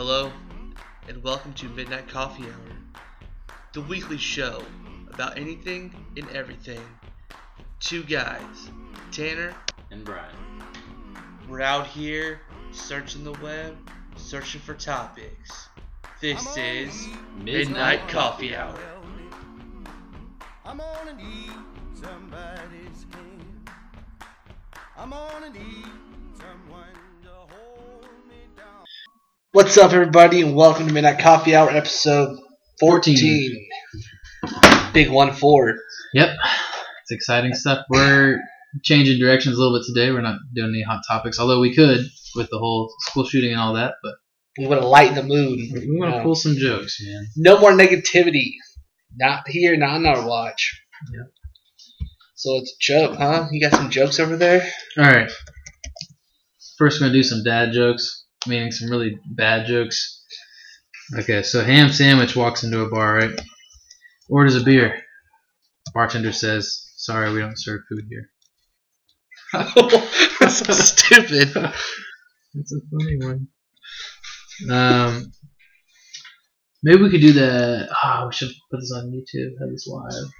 [0.00, 0.30] Hello,
[1.08, 2.76] and welcome to Midnight Coffee Hour,
[3.72, 4.62] the weekly show
[5.12, 6.80] about anything and everything.
[7.80, 8.70] Two guys,
[9.10, 9.52] Tanner,
[9.90, 10.36] and Brian.
[11.48, 13.76] we're out here searching the web,
[14.14, 15.68] searching for topics.
[16.20, 18.78] This is Midnight Coffee Hour.
[20.64, 21.50] I'm on an E,
[21.92, 23.68] somebody's king.
[24.96, 25.82] I'm on an E,
[26.38, 26.97] someone
[29.52, 32.38] What's up, everybody, and welcome to Midnight Coffee Hour, episode
[32.80, 33.68] 14.
[34.92, 35.74] Big 1 4.
[36.14, 36.28] Yep,
[37.02, 37.84] it's exciting stuff.
[37.88, 38.38] We're
[38.84, 40.10] changing directions a little bit today.
[40.12, 43.60] We're not doing any hot topics, although we could with the whole school shooting and
[43.60, 43.94] all that.
[44.02, 44.14] But
[44.58, 45.58] We want to lighten the mood.
[45.72, 47.26] we want to pull some jokes, man.
[47.36, 48.52] No more negativity.
[49.16, 50.78] Not here, not on our watch.
[51.12, 51.32] Yep.
[52.34, 53.46] So it's a joke, huh?
[53.50, 54.68] You got some jokes over there?
[54.98, 55.30] All right.
[56.76, 60.22] First, we're gonna do some dad jokes, meaning some really bad jokes.
[61.18, 63.40] Okay, so ham sandwich walks into a bar, right?
[64.28, 65.02] Orders a beer.
[65.94, 68.30] Bartender says, "Sorry, we don't serve food here."
[70.40, 71.48] That's so stupid.
[71.54, 73.48] That's a funny one.
[74.70, 75.32] Um,
[76.82, 77.88] maybe we could do the.
[78.04, 79.52] Oh, we should put this on YouTube.
[79.60, 80.30] Have this live.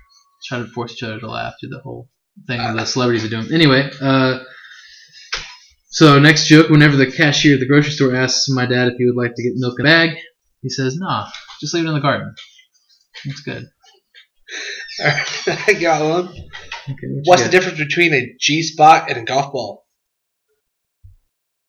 [0.44, 2.08] Try to force each other to laugh through the whole
[2.46, 3.52] thing the celebrities are doing.
[3.52, 4.40] Anyway, uh,
[5.88, 6.70] so next joke.
[6.70, 9.42] Whenever the cashier at the grocery store asks my dad if he would like to
[9.42, 10.16] get milk in a bag,
[10.62, 11.28] he says, "Nah,
[11.60, 12.34] just leave it in the garden."
[13.24, 13.66] That's good.
[15.00, 16.28] I got one.
[16.28, 19.86] Okay, what What's the difference between a G spot and a golf ball?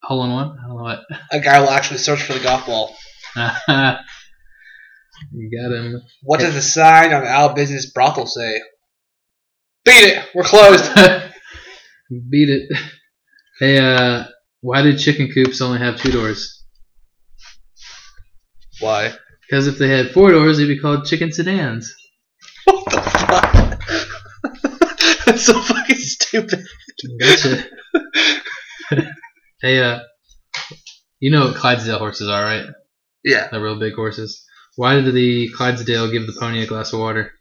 [0.03, 0.57] Hole in one.
[0.57, 1.01] I don't know what.
[1.31, 2.95] A guy will actually search for the golf ball.
[3.35, 3.43] you
[5.51, 6.01] got him.
[6.23, 8.61] What does the sign on Al Business Brothel say?
[9.85, 10.25] Beat it!
[10.33, 10.85] We're closed!
[12.09, 12.71] Beat it.
[13.59, 14.23] Hey, uh,
[14.61, 16.63] why did chicken coops only have two doors?
[18.79, 19.13] Why?
[19.41, 21.93] Because if they had four doors, they'd be called chicken sedans.
[22.63, 23.81] What the fuck?
[25.25, 26.65] That's so fucking stupid.
[27.19, 27.65] Gotcha.
[29.61, 29.99] hey, uh,
[31.19, 32.65] you know what Clydesdale horses are, right?
[33.25, 33.49] Yeah.
[33.51, 34.41] They're real big horses.
[34.77, 37.33] Why did the Clydesdale give the pony a glass of water?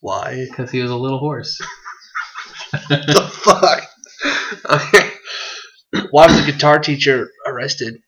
[0.00, 0.46] Why?
[0.48, 1.60] Because he was a little horse.
[2.88, 3.82] the fuck?
[4.68, 5.10] Okay.
[6.10, 8.00] Why was the guitar teacher arrested?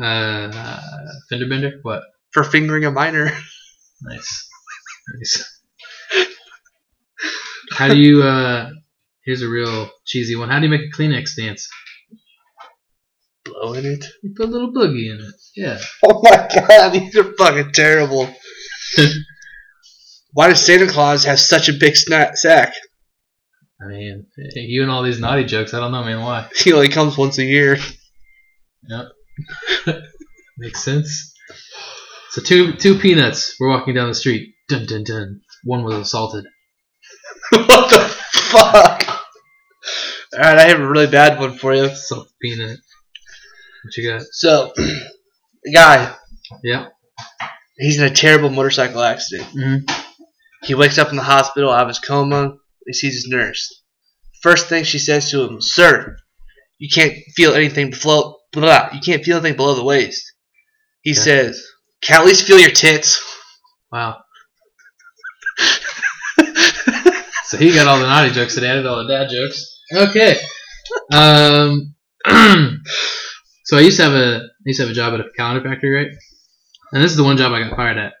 [0.00, 0.80] Uh,
[1.28, 1.72] fender bender?
[1.82, 2.02] What?
[2.32, 3.30] For fingering a minor.
[4.02, 4.48] Nice.
[5.18, 5.60] Nice.
[7.72, 8.70] How do you, uh,
[9.26, 10.48] here's a real cheesy one.
[10.48, 11.68] How do you make a Kleenex dance?
[13.44, 14.04] Blowing it.
[14.22, 15.34] You put a little boogie in it.
[15.54, 15.78] Yeah.
[16.04, 18.34] Oh my god, these are fucking terrible.
[20.32, 22.72] Why does Santa Claus have such a big sna- sack?
[23.82, 26.48] I mean, you and all these naughty jokes, I don't know, man, why?
[26.56, 27.78] He only comes once a year.
[28.88, 29.06] Yep.
[30.58, 31.34] Makes sense.
[32.30, 34.54] So two two peanuts were walking down the street.
[34.68, 35.40] Dun dun dun.
[35.64, 36.44] One was assaulted.
[37.50, 37.98] what the
[38.32, 39.06] fuck?
[40.34, 41.84] Alright, I have a really bad one for you.
[41.84, 42.78] Assaulted peanut.
[43.82, 44.22] What you got?
[44.32, 46.14] So, the guy,
[46.62, 46.88] Yeah.
[47.78, 49.48] he's in a terrible motorcycle accident.
[49.50, 50.02] Mm-hmm.
[50.62, 52.56] He wakes up in the hospital out of his coma.
[52.86, 53.82] He sees his nurse.
[54.42, 56.16] First thing she says to him, "Sir,
[56.78, 58.36] you can't feel anything below.
[58.52, 60.22] Blah, you can't feel anything below the waist."
[61.02, 61.20] He Okay.
[61.20, 61.62] says,
[62.02, 63.20] "Can I at least feel your tits?"
[63.92, 64.22] Wow.
[67.44, 69.66] So he got all the naughty jokes and added all the dad jokes.
[69.92, 70.40] Okay.
[71.12, 71.94] Um.
[73.64, 75.68] so I used to have a I used to have a job at a calendar
[75.68, 76.12] factory, right?
[76.92, 78.12] And this is the one job I got fired at.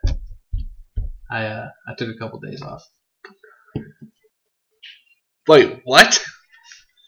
[1.30, 2.82] I uh I took a couple days off.
[5.50, 6.24] Wait, what?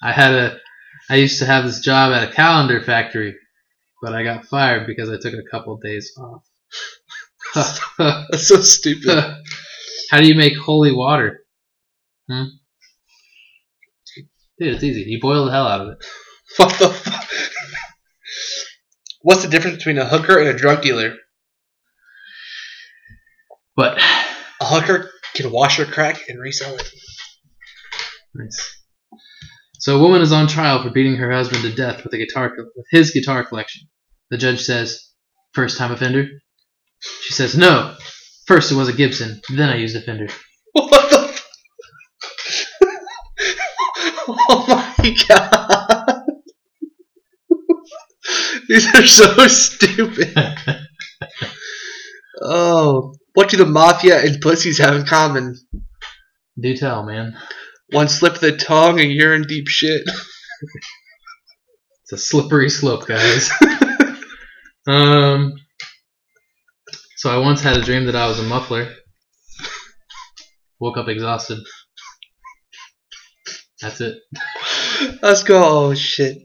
[0.03, 0.59] I had a
[1.09, 3.37] I used to have this job at a calendar factory,
[4.03, 6.43] but I got fired because I took a couple days off.
[7.99, 9.17] That's so stupid.
[10.11, 11.45] How do you make holy water?
[12.29, 12.47] Hmm?
[14.59, 15.03] Dude, it's easy.
[15.03, 16.05] You boil the hell out of it.
[16.57, 17.29] what the fuck?
[19.21, 21.15] What's the difference between a hooker and a drug dealer?
[23.75, 23.99] What?
[23.99, 26.93] A hooker can wash her crack and resell it.
[28.35, 28.83] Nice.
[29.79, 32.55] So a woman is on trial for beating her husband to death with a guitar
[32.57, 33.89] with his guitar collection.
[34.31, 35.13] The judge says,
[35.53, 36.29] first time offender?"
[37.23, 37.97] She says, "No.
[38.47, 40.29] First it was a Gibson, then I used a Fender."
[40.73, 41.19] What the?
[41.19, 41.49] F-
[44.29, 46.23] oh my god!
[48.69, 50.33] These are so stupid.
[52.41, 55.57] Oh, what do the mafia and pussies have in common?
[56.61, 57.37] Do tell, man.
[57.93, 60.03] One slip of the tongue and you're in deep shit.
[62.03, 63.51] It's a slippery slope, guys.
[64.87, 65.55] um.
[67.17, 68.93] So I once had a dream that I was a muffler.
[70.81, 71.59] Woke up exhausted.
[73.81, 74.19] That's it.
[75.23, 75.63] Let's go.
[75.63, 76.39] Oh shit!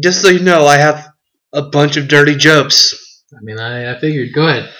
[0.00, 1.08] Just so you know, I have
[1.52, 2.94] a bunch of dirty jokes.
[3.32, 4.32] I mean, I, I figured.
[4.34, 4.72] Go ahead.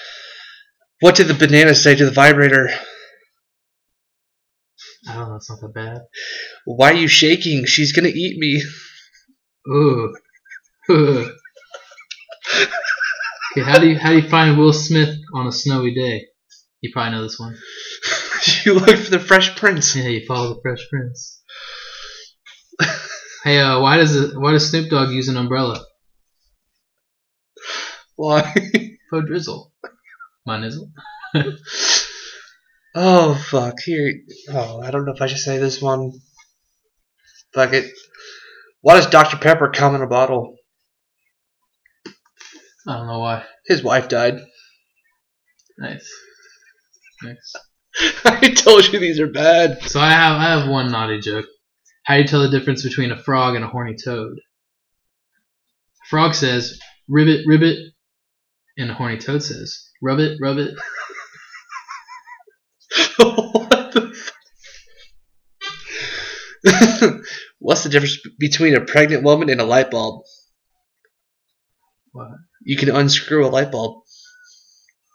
[1.01, 2.69] What did the banana say to the vibrator?
[5.11, 5.35] I don't know.
[5.35, 5.99] It's not that bad.
[6.65, 7.65] Why are you shaking?
[7.65, 8.63] She's gonna eat me.
[9.67, 10.13] Ooh.
[10.89, 11.31] Ooh.
[13.51, 16.27] okay, how do you how do you find Will Smith on a snowy day?
[16.81, 17.55] You probably know this one.
[18.65, 19.95] you look for the Fresh Prince.
[19.95, 21.43] Yeah, you follow the Fresh Prince.
[23.43, 25.85] hey, uh, why does it, why does Snoop Dogg use an umbrella?
[28.15, 28.53] Why?
[29.09, 29.73] For drizzle.
[30.45, 30.91] My nizzle.
[32.93, 33.79] Oh fuck!
[33.79, 34.13] Here.
[34.49, 36.11] Oh, I don't know if I should say this one.
[37.53, 37.91] Fuck it.
[38.81, 40.57] Why does Dr Pepper come in a bottle?
[42.87, 43.45] I don't know why.
[43.65, 44.39] His wife died.
[45.77, 46.11] Nice.
[47.23, 47.53] Nice.
[48.25, 49.81] I told you these are bad.
[49.83, 51.45] So I have I have one naughty joke.
[52.03, 54.39] How do you tell the difference between a frog and a horny toad?
[56.09, 57.93] Frog says, "Ribbit, ribbit,"
[58.77, 60.75] and a horny toad says, "Rub it, rub it."
[63.17, 64.15] what the?
[67.59, 70.23] What's the difference between a pregnant woman and a light bulb?
[72.11, 72.27] What?
[72.27, 72.33] Hmm.
[72.63, 74.03] You can unscrew a light bulb.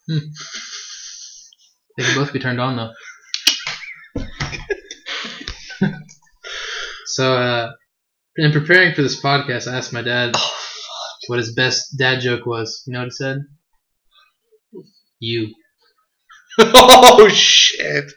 [0.09, 2.93] They can both be turned on though.
[7.07, 7.73] so, uh,
[8.37, 10.35] in preparing for this podcast, I asked my dad
[11.27, 12.83] what his best dad joke was.
[12.87, 13.39] You know what he said?
[15.19, 15.55] You.
[16.75, 18.11] oh shit!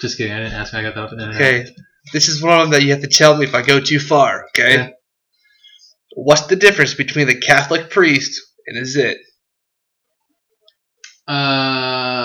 [0.00, 0.32] Just kidding.
[0.32, 0.74] I didn't ask.
[0.74, 1.34] I got that off the internet.
[1.40, 1.74] Okay,
[2.12, 3.98] this is one of them that you have to tell me if I go too
[4.00, 4.46] far.
[4.48, 4.74] Okay.
[4.74, 4.90] Yeah.
[6.16, 9.18] What's the difference between the Catholic priest and a zit?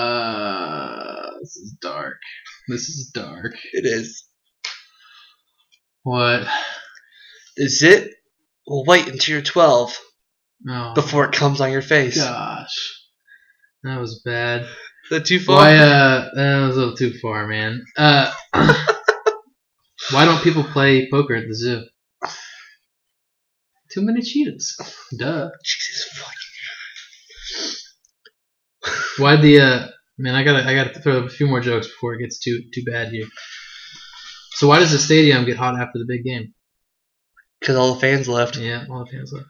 [0.00, 2.18] Uh, this is dark.
[2.68, 3.54] This is dark.
[3.72, 4.24] It is
[6.02, 6.46] What?
[7.56, 8.12] the zit
[8.66, 9.98] will wait until you're 12
[10.70, 12.16] Oh, before it comes on your face.
[12.22, 12.96] gosh.
[13.82, 14.66] That was bad.
[15.10, 15.56] That too far?
[15.56, 17.84] Why, uh, that was a little too far, man.
[17.96, 18.32] Uh,
[20.12, 21.84] why don't people play poker at the zoo?
[23.90, 24.76] Too many cheetahs.
[25.18, 25.50] Duh.
[25.64, 26.36] Jesus fucking.
[29.18, 32.20] Why the, uh, man, I gotta, I gotta throw a few more jokes before it
[32.20, 33.26] gets too, too bad here.
[34.52, 36.54] So why does the stadium get hot after the big game?
[37.58, 38.56] Because all the fans left.
[38.56, 39.48] Yeah, all the fans left.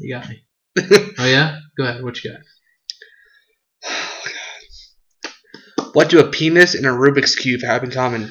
[0.00, 0.42] You got me.
[1.18, 1.60] Oh yeah?
[1.78, 2.02] Go ahead.
[2.02, 2.40] What you got?
[5.96, 8.30] What do a penis and a Rubik's Cube have in common?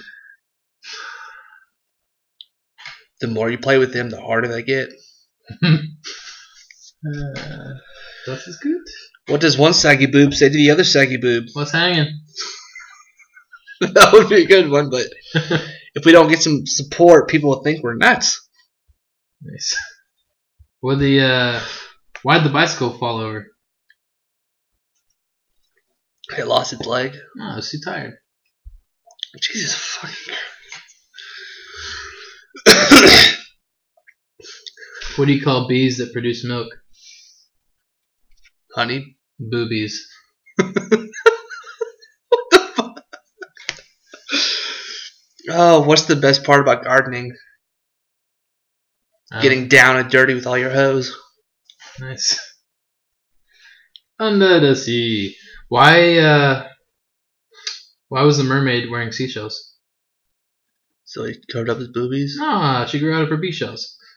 [3.21, 4.89] The more you play with them, the harder they get.
[7.07, 7.73] Uh,
[8.25, 8.81] das is good.
[9.27, 11.45] What does one saggy boob say to the other saggy boob?
[11.53, 12.19] What's hanging?
[13.79, 15.05] that would be a good one, but
[15.93, 18.41] if we don't get some support, people will think we're nuts.
[19.43, 19.77] Nice.
[20.81, 21.61] Well, the uh,
[22.23, 23.51] why'd the bicycle fall over?
[26.37, 27.15] It lost its leg.
[27.39, 28.13] Oh, I was too tired.
[29.41, 30.35] Jesus fucking
[32.65, 33.41] Christ.
[35.17, 36.67] What do you call bees that produce milk?
[38.75, 39.17] Honey.
[39.39, 39.99] Boobies.
[45.49, 47.31] Oh, what's the best part about gardening?
[49.31, 51.15] Uh, Getting down and dirty with all your hoes.
[51.99, 52.39] nice.
[54.19, 55.35] Under the sea.
[55.75, 56.17] Why?
[56.19, 56.69] Uh,
[58.07, 59.75] why was the mermaid wearing seashells?
[61.03, 62.37] So he covered up his boobies.
[62.39, 63.97] Ah, she grew out of her bee shells.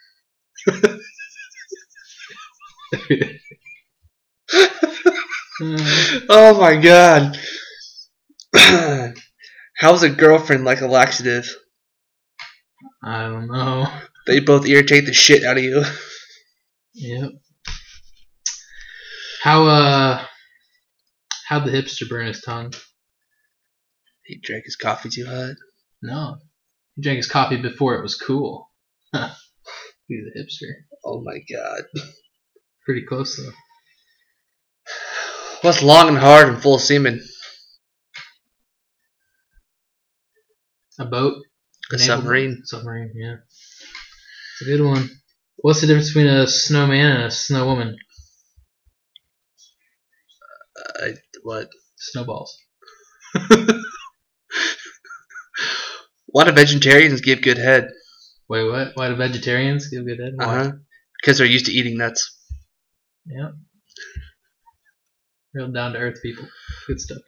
[6.31, 7.37] Oh my god.
[9.77, 11.53] How's a girlfriend like a laxative?
[13.03, 13.89] I don't know.
[14.29, 15.83] They both irritate the shit out of you.
[16.95, 17.31] Yep.
[19.43, 20.25] How uh,
[21.49, 22.73] how'd the hipster burn his tongue?
[24.25, 25.57] He drank his coffee too hot.
[26.03, 26.37] No,
[26.95, 28.71] he drank his coffee before it was cool.
[29.13, 30.73] He's a hipster.
[31.05, 31.83] Oh my god.
[32.85, 33.53] Pretty close though.
[35.63, 37.21] What's long and hard and full of semen?
[40.99, 41.35] A boat.
[41.91, 42.63] A Naval- submarine.
[42.65, 43.13] Submarine.
[43.15, 43.37] Yeah.
[44.61, 45.09] It's a good one.
[45.57, 47.97] What's the difference between a snowman and a snow woman?
[51.01, 51.15] I,
[51.49, 51.71] what?
[51.97, 52.55] Snowballs.
[56.27, 57.89] Why do vegetarians give good head?
[58.51, 58.93] Wait, what?
[58.95, 60.35] Why do vegetarians give good head?
[60.39, 60.73] Uh huh.
[61.19, 62.37] because they're used to eating nuts.
[63.25, 63.53] Yeah.
[65.55, 66.47] Real down to earth people.
[66.87, 67.23] Good stuff.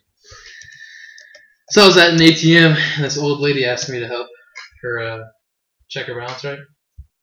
[1.70, 4.28] So I was at an ATM, and this old lady asked me to help
[4.82, 5.22] her uh,
[5.88, 6.58] check her balance right.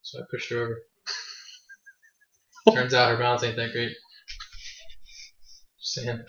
[0.01, 0.77] So I pushed her over.
[2.74, 3.92] Turns out her balance ain't that great.
[5.80, 6.24] Just saying.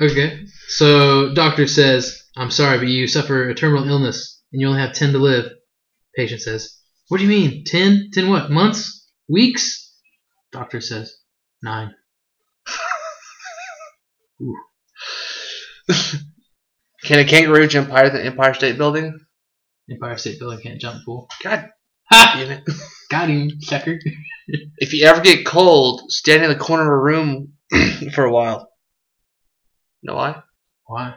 [0.00, 4.80] Okay, so doctor says, I'm sorry, but you suffer a terminal illness and you only
[4.80, 5.50] have 10 to live.
[6.14, 6.78] Patient says,
[7.08, 7.64] What do you mean?
[7.64, 8.10] 10?
[8.12, 8.48] 10 what?
[8.48, 9.08] Months?
[9.28, 9.92] Weeks?
[10.52, 11.16] Doctor says,
[11.62, 11.92] 9.
[17.02, 19.18] Can a kangaroo jump higher than Empire State Building?
[19.90, 21.28] Empire State Building can't jump pool.
[21.42, 21.70] God
[22.10, 22.34] Ha!
[22.36, 22.62] damn it.
[23.10, 23.98] Got him, sucker.
[24.78, 27.52] If you ever get cold, stand in the corner of a room
[28.14, 28.67] for a while.
[30.02, 30.42] Know why?
[30.86, 31.14] Why?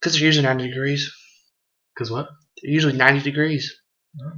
[0.00, 1.12] Because they're usually 90 degrees.
[1.94, 2.28] Because what?
[2.62, 3.72] They're usually 90 degrees.
[4.20, 4.32] Oh.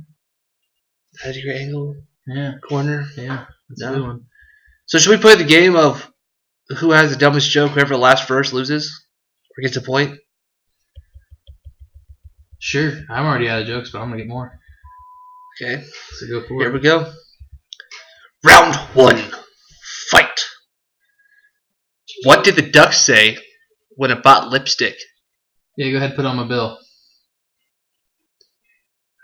[1.25, 1.95] 90 degree angle,
[2.27, 3.07] Yeah, corner.
[3.17, 3.47] yeah.
[3.69, 3.93] That's No.
[3.93, 4.27] a good one.
[4.87, 6.11] So should we play the game of
[6.79, 7.73] who has the dumbest joke?
[7.73, 9.05] Whoever last first loses
[9.57, 10.19] or gets a point.
[12.59, 12.93] Sure.
[13.11, 14.59] I'm already out of jokes, but I'm going to get more.
[15.63, 15.85] Okay,
[16.19, 16.75] So go for here it.
[16.75, 17.13] we go.
[18.43, 19.23] Round one,
[20.11, 20.44] fight.
[22.25, 23.37] What did the duck say
[23.91, 24.97] when it bought lipstick?
[25.77, 26.79] Yeah, go ahead put on my bill.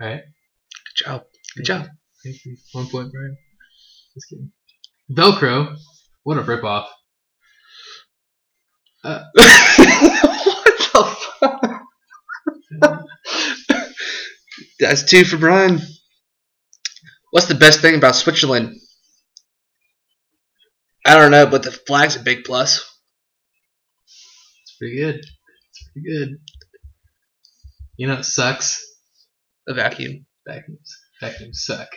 [0.01, 0.23] Alright.
[0.23, 1.25] Good job.
[1.57, 1.87] Good job.
[2.23, 2.57] Thank you.
[2.73, 3.37] One point, Brian.
[4.15, 4.53] Just kidding.
[5.11, 5.77] Velcro.
[6.25, 6.87] What a ripoff.
[9.03, 13.07] Uh, what the fuck?
[14.79, 15.81] That's two for Brian.
[17.31, 18.77] What's the best thing about Switzerland?
[21.07, 22.90] I don't know, but the flag's a big plus.
[24.81, 25.17] Pretty good.
[25.17, 26.39] It's pretty good.
[27.97, 28.83] You know it sucks?
[29.69, 30.27] A vacuum.
[30.47, 30.97] Vacuums.
[31.21, 31.89] Vacuums suck.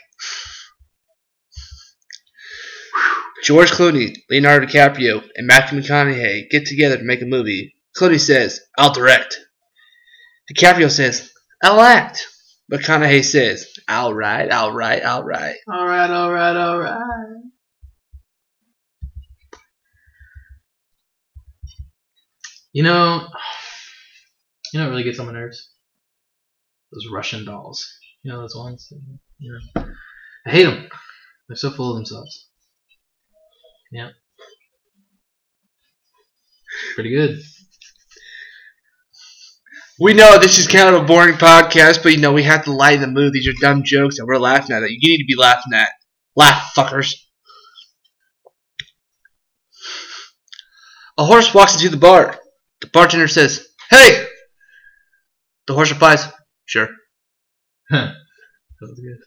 [3.44, 7.76] George Clooney, Leonardo DiCaprio, and Matthew McConaughey get together to make a movie.
[7.98, 9.40] Clooney says, I'll direct.
[10.52, 11.32] DiCaprio says,
[11.64, 12.28] I'll act.
[12.72, 15.56] McConaughey says, I'll write, I'll write, I'll write.
[15.70, 17.53] Alright, alright, alright.
[22.74, 23.28] You know,
[24.74, 25.70] you know what really gets on my nerves?
[26.92, 27.88] Those Russian dolls.
[28.24, 28.92] You know those ones?
[29.40, 29.86] You know,
[30.46, 30.88] I hate them.
[31.48, 32.48] They're so full of themselves.
[33.92, 34.10] Yeah.
[36.96, 37.40] Pretty good.
[40.00, 42.72] We know this is kind of a boring podcast, but you know, we have to
[42.72, 43.32] lighten the mood.
[43.32, 45.90] These are dumb jokes that we're laughing at that you need to be laughing at.
[46.36, 47.14] Laugh, fuckers.
[51.18, 52.40] A horse walks into the bar.
[52.94, 54.26] Bartender says, Hey!
[55.68, 56.28] The horse replies,
[56.66, 56.90] Sure.
[57.90, 59.18] That was good.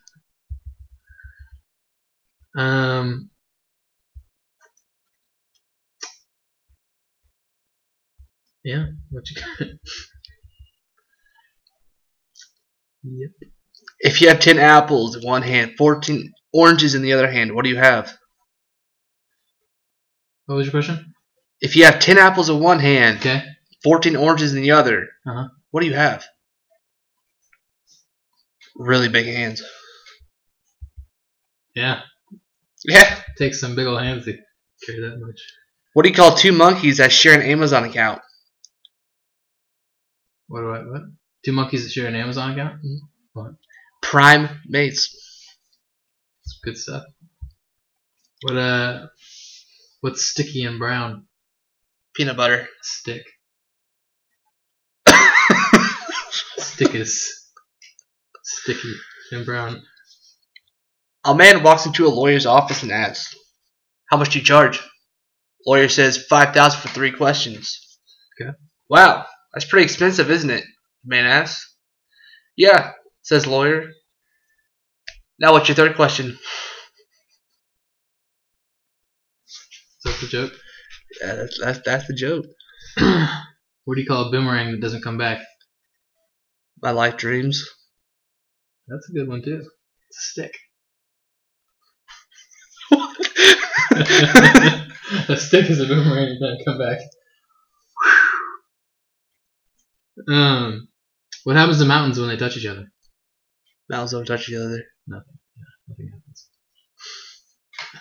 [2.61, 3.31] Um.
[8.65, 9.47] Yeah, what you got?
[13.05, 13.31] yep.
[14.01, 17.65] If you have 10 apples in one hand, 14 oranges in the other hand, what
[17.65, 18.13] do you have?
[20.47, 21.15] What was your question?
[21.61, 23.43] If you have 10 apples in one hand, Okay.
[23.85, 25.49] 14 oranges in the other, Uh-huh.
[25.71, 26.25] what do you have?
[28.77, 29.63] Really big hands.
[31.75, 32.01] Yeah.
[32.85, 33.23] Yeah.
[33.39, 34.37] Takes some big old hands to
[34.85, 35.41] carry that much.
[35.93, 38.21] What do you call two monkeys that share an Amazon account?
[40.49, 41.03] What do I what?
[41.45, 42.81] Two monkeys that share an Amazon account?
[43.33, 43.53] What?
[44.03, 45.15] Prime mates.
[46.45, 47.05] That's good stuff.
[48.43, 49.07] What uh
[50.03, 51.27] what's sticky and brown?
[52.15, 52.69] Peanut butter.
[52.83, 53.23] Stick.
[56.77, 57.33] Stick is
[58.43, 58.93] sticky
[59.33, 59.83] and brown.
[61.25, 63.35] A man walks into a lawyer's office and asks,
[64.11, 64.79] How much do you charge?
[65.67, 67.81] Lawyer says, 5000 for three questions.
[68.39, 68.51] Okay.
[68.91, 70.65] Wow, that's pretty expensive, isn't it?
[71.05, 71.75] The Man asks.
[72.59, 72.93] Yeah,
[73.23, 73.93] says lawyer.
[75.39, 76.39] Now what's your third question?
[79.47, 80.53] Is that the joke?
[81.23, 82.45] Yeah, that's, that's, that's the joke.
[83.85, 85.41] what do you call a boomerang that doesn't come back?
[86.87, 87.69] My life dreams.
[88.87, 89.69] That's a good one too.
[90.09, 90.55] It's a stick.
[95.29, 97.01] a stick is a boomerang that doesn't come back.
[100.33, 100.87] Um,
[101.43, 102.87] what happens to mountains when they touch each other?
[103.91, 104.85] Mountains don't touch each other.
[105.09, 105.39] Nothing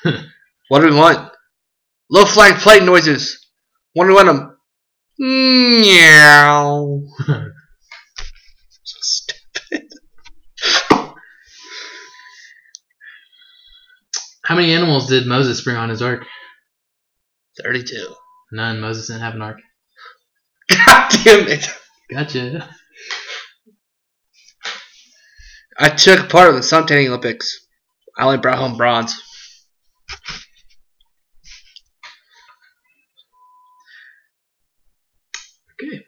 [0.03, 0.31] happens.
[0.69, 1.31] What do we want?
[2.11, 3.47] Low flying plane noises.
[3.93, 4.55] What do we want them?
[5.17, 7.01] Meow.
[14.45, 16.23] How many animals did Moses bring on his ark?
[17.63, 18.13] 32.
[18.51, 18.79] None.
[18.79, 19.57] Moses didn't have an ark.
[20.69, 21.67] God damn it.
[22.11, 22.69] Gotcha.
[25.79, 27.65] I took part in the suntanning Olympics.
[28.15, 29.19] I only brought home bronze.
[35.73, 36.05] Okay.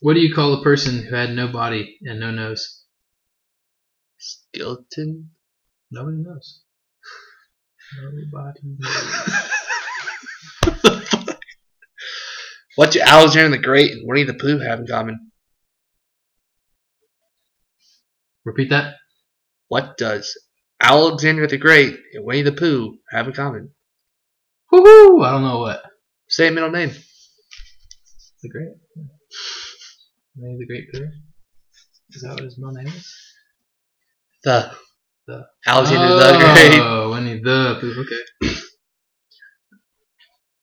[0.00, 2.84] What do you call a person who had no body and no nose?
[4.18, 5.32] Skeleton?
[5.90, 6.60] Nobody knows.
[7.96, 9.50] Nobody knows.
[12.76, 15.30] what do Alexander the Great and Winnie the Pooh have in common?
[18.44, 18.96] Repeat that.
[19.68, 20.38] What does
[20.80, 23.70] Alexander the Great and Winnie the Pooh have in common?
[24.72, 25.24] Woohoo!
[25.24, 25.82] I don't know what.
[26.28, 26.92] Same middle name.
[28.42, 28.68] The Great.
[30.36, 31.08] Maybe the Great Pooh.
[32.10, 33.14] Is that what his middle name is?
[34.44, 34.70] The.
[35.28, 35.46] The.
[35.66, 36.80] Alexander the Great.
[36.80, 38.00] Oh, Winnie the Pooh.
[38.00, 38.16] Okay.
[38.48, 38.56] I'll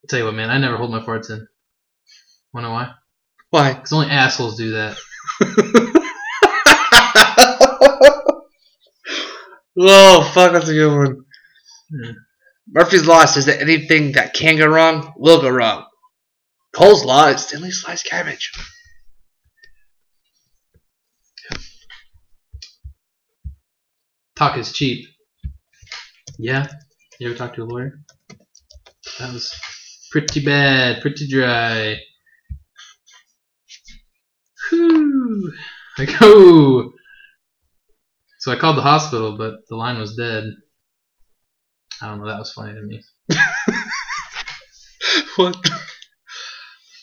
[0.10, 0.50] tell you what, man.
[0.50, 1.48] I never hold my farts in.
[2.52, 2.90] Wanna know why?
[3.52, 3.74] Why?
[3.74, 4.98] Because only assholes do that.
[9.80, 11.26] oh, fuck, that's a good one.
[11.92, 12.12] Hmm.
[12.68, 15.86] Murphy's Law says that anything that can go wrong will go wrong.
[16.76, 18.52] Cole's Law is thinly sliced cabbage.
[24.36, 25.08] Talk is cheap.
[26.38, 26.68] Yeah?
[27.20, 28.00] You ever talk to a lawyer?
[29.20, 29.54] That was
[30.12, 31.98] pretty bad, pretty dry.
[34.70, 35.54] Whew.
[35.98, 36.92] Like, oh!
[38.40, 40.44] So I called the hospital, but the line was dead.
[42.02, 43.02] I don't know, that was funny to me.
[45.36, 45.58] What?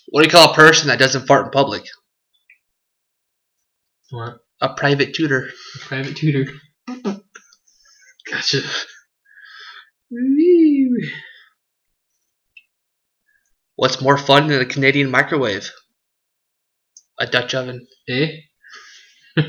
[0.09, 1.85] What do you call a person that doesn't fart in public?
[4.11, 4.39] What?
[4.61, 5.51] A private tutor.
[5.77, 6.51] A private tutor.
[8.43, 8.63] Gotcha.
[13.77, 15.71] What's more fun than a Canadian microwave?
[17.21, 17.87] A Dutch oven.
[18.09, 18.39] Eh?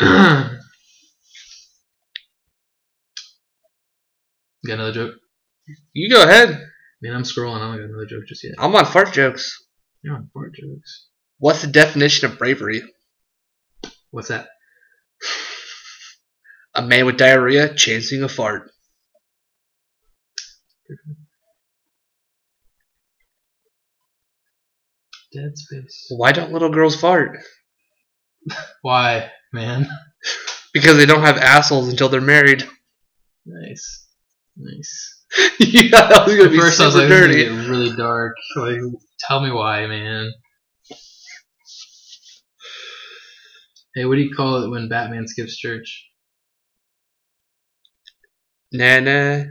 [0.00, 0.50] Got
[4.66, 5.14] another joke?
[5.94, 6.62] You go ahead.
[7.00, 7.56] Man, I'm scrolling.
[7.56, 8.54] I don't got another joke just yet.
[8.58, 9.64] I'm on fart jokes.
[10.02, 11.06] You're on fart jokes.
[11.38, 12.82] What's the definition of bravery?
[14.10, 14.48] What's that?
[16.74, 18.70] A man with diarrhea chancing a fart.
[25.32, 26.06] Dead space.
[26.10, 27.38] Why don't little girls fart?
[28.82, 29.86] Why, man?
[30.72, 32.62] Because they don't have assholes until they're married.
[33.44, 34.06] Nice.
[34.56, 35.24] Nice.
[35.60, 37.44] yeah, that was gonna At be first I was super like, this is dirty.
[37.44, 38.34] gonna get really dark.
[38.56, 38.78] Like,
[39.20, 40.32] tell me why, man.
[43.94, 46.06] Hey, what do you call it when Batman skips church?
[48.72, 49.46] Nana.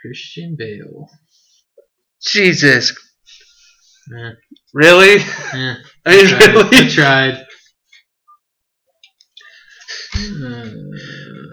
[0.00, 1.08] Christian Bale.
[2.26, 2.92] Jesus.
[4.14, 4.30] Eh,
[4.72, 5.16] Really?
[5.20, 5.74] eh,
[6.06, 6.42] I mean, tried.
[6.42, 6.88] I really?
[6.90, 7.46] tried.
[10.16, 10.70] Uh,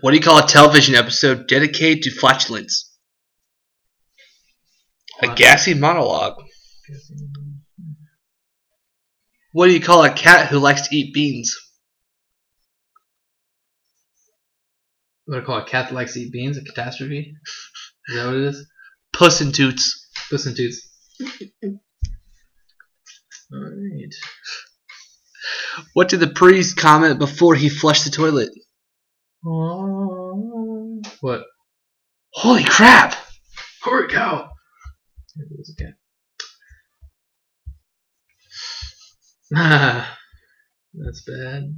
[0.01, 2.88] What do you call a television episode dedicated to flatulence?
[5.21, 6.41] A gassy monologue.
[9.53, 11.55] What do you call a cat who likes to eat beans?
[15.32, 16.58] What I call a cat likes to eat beans?
[16.58, 17.34] A catastrophe?
[18.10, 18.70] Is that what it is?
[19.13, 20.10] Puss and Toots.
[20.30, 20.89] Puss and Toots.
[23.54, 24.13] Alright.
[25.94, 28.50] What did the priest comment before he flushed the toilet?
[31.22, 31.46] What?
[32.34, 33.15] Holy crap!
[33.84, 34.50] Holy cow!
[35.36, 35.94] There goes a cat.
[39.56, 40.17] Ah,
[40.94, 41.78] that's bad.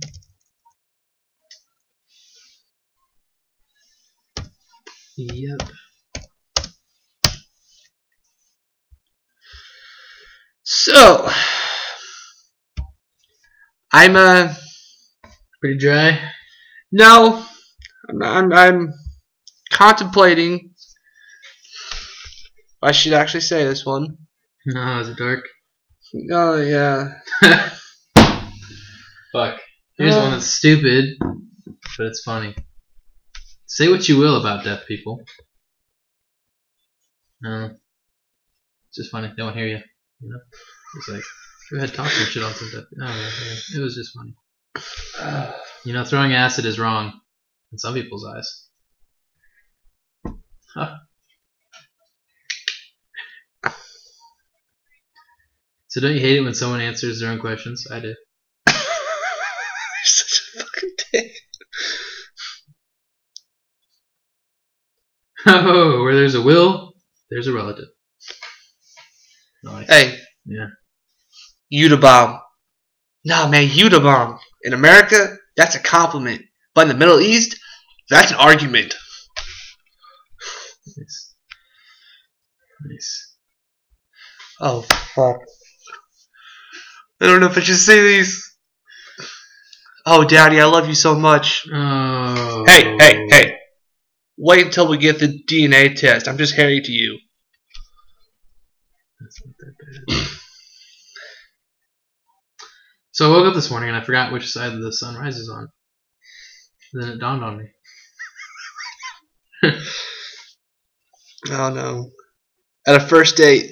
[5.17, 5.69] Yep.
[10.63, 11.29] So,
[13.91, 14.53] I'm uh
[15.61, 16.19] Pretty dry.
[16.91, 17.45] no,
[18.09, 18.93] I'm I'm, I'm
[19.71, 20.71] contemplating.
[22.81, 24.17] I should actually say this one.
[24.65, 25.45] No, is it dark?
[26.31, 27.19] Oh yeah.
[29.31, 29.59] Fuck.
[29.97, 32.55] Here's one that's stupid, but it's funny.
[33.73, 35.25] Say what you will about deaf people.
[37.41, 37.71] No.
[38.87, 39.33] It's just funny.
[39.35, 39.79] They won't hear you.
[40.19, 40.39] You know?
[40.95, 41.23] It's like,
[41.71, 43.79] go ahead, talk some shit on some deaf yeah.
[43.79, 44.35] It was just funny.
[45.85, 47.19] You know, throwing acid is wrong
[47.73, 48.69] in some people's eyes.
[50.73, 50.95] Huh.
[55.87, 57.85] So don't you hate it when someone answers their own questions?
[57.91, 58.15] I do.
[58.67, 58.75] You're
[60.05, 61.31] such a fucking dick.
[65.47, 66.93] Oh, where there's a will,
[67.29, 67.89] there's a relative.
[69.63, 69.87] Nice.
[69.87, 70.19] Hey.
[70.45, 70.67] Yeah.
[71.73, 72.39] Udabomb.
[73.25, 74.39] Nah, man, Udabomb.
[74.63, 76.43] In America, that's a compliment.
[76.73, 77.59] But in the Middle East,
[78.09, 78.95] that's an argument.
[80.97, 81.35] Nice.
[82.85, 83.35] Nice.
[84.61, 85.37] Oh, fuck.
[87.19, 88.55] I don't know if I should say these.
[90.05, 91.67] Oh, Daddy, I love you so much.
[91.73, 92.63] Oh.
[92.67, 93.57] Hey, hey, hey.
[94.45, 96.27] Wait until we get the DNA test.
[96.27, 97.17] I'm just Harry to you.
[99.21, 100.27] That's not that bad.
[103.11, 105.69] So I woke up this morning and I forgot which side the sun rises on.
[106.91, 107.69] then it dawned on me.
[111.49, 112.09] Oh no.
[112.87, 113.71] At a first date,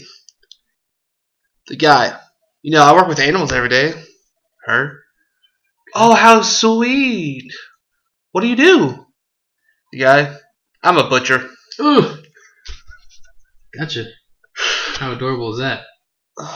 [1.67, 2.17] the guy,
[2.61, 3.93] you know, I work with animals every day.
[4.65, 4.99] Her.
[5.95, 7.51] Oh, how sweet.
[8.33, 9.05] What do you do?
[9.93, 10.37] The guy,
[10.83, 11.49] I'm a butcher.
[11.79, 12.17] Ooh!
[13.77, 14.05] Gotcha.
[14.97, 15.83] How adorable is that?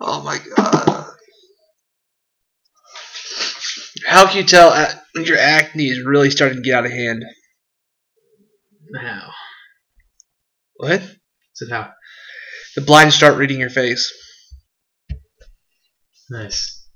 [0.00, 1.06] Oh my god.
[4.06, 7.24] How can you tell a- your acne is really starting to get out of hand?
[9.00, 9.30] How?
[10.76, 11.00] What?
[11.54, 11.92] Said how?
[12.74, 14.12] The blinds start reading your face.
[16.28, 16.88] Nice.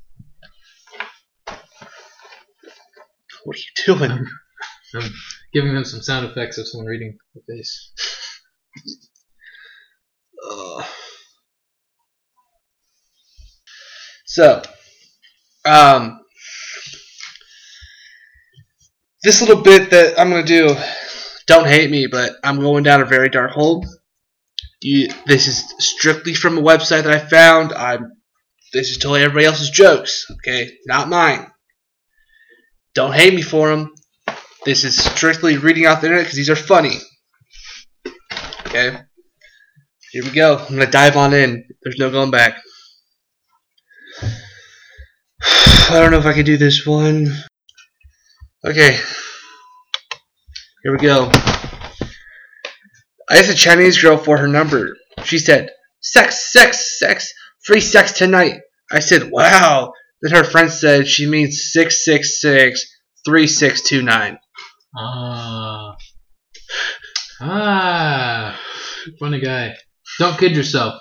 [3.45, 4.27] What are you doing?
[4.95, 5.13] I'm
[5.53, 7.93] giving them some sound effects of someone reading the face.
[10.51, 10.85] Ugh.
[14.27, 14.63] So,
[15.65, 16.21] um,
[19.23, 20.77] this little bit that I'm gonna do,
[21.47, 23.85] don't hate me, but I'm going down a very dark hole.
[24.81, 27.73] You, this is strictly from a website that I found.
[27.73, 28.13] I'm,
[28.73, 31.51] this is totally everybody else's jokes, okay, not mine.
[32.95, 33.95] Don't hate me for them.
[34.65, 36.99] This is strictly reading off the internet because these are funny.
[38.67, 38.99] Okay.
[40.11, 40.59] Here we go.
[40.59, 41.65] I'm gonna dive on in.
[41.83, 42.59] There's no going back.
[44.23, 47.29] I don't know if I can do this one.
[48.65, 48.99] Okay.
[50.83, 51.31] Here we go.
[53.31, 54.97] I asked a Chinese girl for her number.
[55.25, 57.33] She said, Sex, sex, sex,
[57.65, 58.61] free sex tonight.
[58.91, 59.93] I said, Wow.
[60.23, 62.85] Then her friend said she means 666
[63.25, 64.39] 3629.
[65.01, 65.97] Ah.
[67.41, 68.61] Ah.
[69.21, 69.75] Funny guy.
[70.19, 71.01] Don't kid yourself.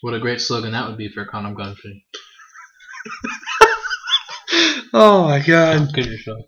[0.00, 2.06] What a great slogan that would be for a condom country.
[4.92, 5.76] Oh my god.
[5.76, 6.40] Don't kid yourself.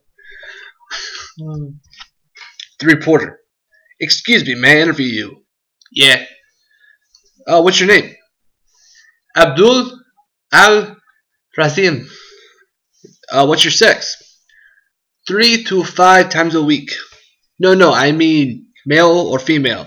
[1.37, 3.38] The reporter.
[4.00, 5.44] Excuse me, may I interview you?
[5.92, 6.24] Yeah.
[7.46, 8.14] Uh, what's your name?
[9.37, 10.00] Abdul
[10.53, 10.96] Al
[11.59, 12.09] Razim.
[13.31, 14.19] Uh, what's your sex?
[15.26, 16.90] Three to five times a week.
[17.59, 19.87] No, no, I mean male or female.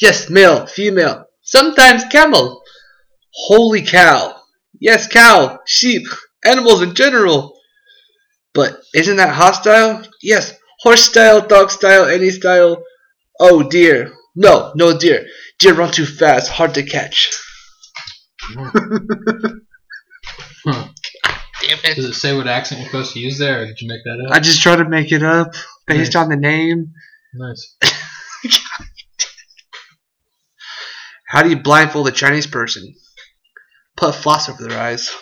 [0.00, 1.26] Yes, male, female.
[1.42, 2.62] Sometimes camel.
[3.34, 4.40] Holy cow.
[4.80, 6.06] Yes, cow, sheep,
[6.44, 7.58] animals in general.
[8.54, 10.02] But isn't that hostile?
[10.22, 12.82] Yes, horse style, dog style, any style.
[13.40, 14.12] Oh dear.
[14.36, 15.26] No, no deer.
[15.58, 17.30] Deer run too fast, hard to catch.
[18.40, 18.70] Huh.
[18.72, 19.60] Hmm.
[20.64, 20.99] Hmm.
[21.60, 21.96] Damn it.
[21.96, 24.24] Does it say what accent you're supposed to use there, or did you make that
[24.26, 24.32] up?
[24.34, 25.52] I just tried to make it up
[25.86, 26.22] based Nice.
[26.22, 26.92] on the name.
[27.34, 27.76] nice.
[31.26, 32.94] How do you blindfold a Chinese person?
[33.96, 35.10] Put floss over their eyes.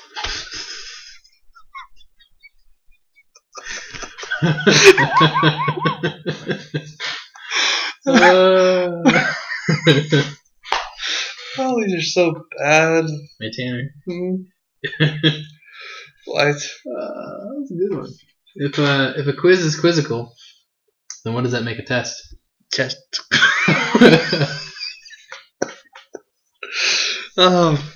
[8.06, 9.02] Uh,
[11.60, 13.06] Oh, these are so bad.
[13.40, 13.90] hey Tanner.
[16.28, 16.46] What?
[16.46, 18.12] Uh, that was a good one.
[18.56, 20.34] If uh, if a quiz is quizzical,
[21.24, 22.36] then what does that make a test?
[22.72, 22.98] Just.
[27.40, 27.82] Oh.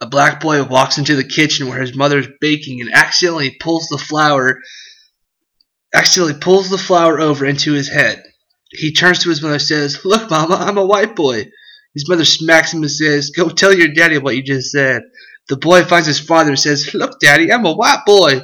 [0.00, 3.86] A black boy walks into the kitchen where his mother is baking and accidentally pulls
[3.86, 4.58] the flour
[5.94, 8.20] accidentally pulls the flour over into his head.
[8.70, 11.44] He turns to his mother and says, Look, Mama, I'm a white boy.
[11.94, 15.02] His mother smacks him and says, Go tell your daddy what you just said.
[15.48, 18.40] The boy finds his father and says, Look, Daddy, I'm a white boy.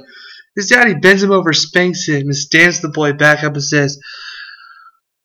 [0.56, 4.00] His daddy bends him over, spanks him, and stands the boy back up and says,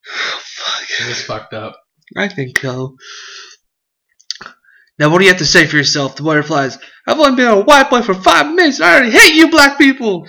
[0.07, 1.01] oh, Fuck.
[1.01, 1.75] It was fucked up.
[2.15, 2.97] I think so.
[4.99, 6.15] Now, what do you have to say for yourself?
[6.15, 9.11] The boy replies, I've only been a white boy for five minutes and I already
[9.11, 10.27] hate you black people.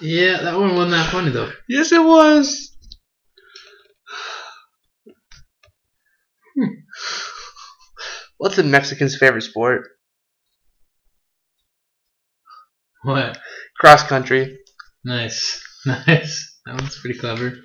[0.00, 1.50] Yeah, that one wasn't that funny though.
[1.66, 2.73] Yes, it was.
[6.56, 6.74] Hmm.
[8.38, 9.88] What's a Mexican's favorite sport?
[13.02, 13.38] What?
[13.78, 14.58] Cross country.
[15.04, 15.62] Nice.
[15.86, 16.60] Nice.
[16.64, 17.58] That one's pretty clever.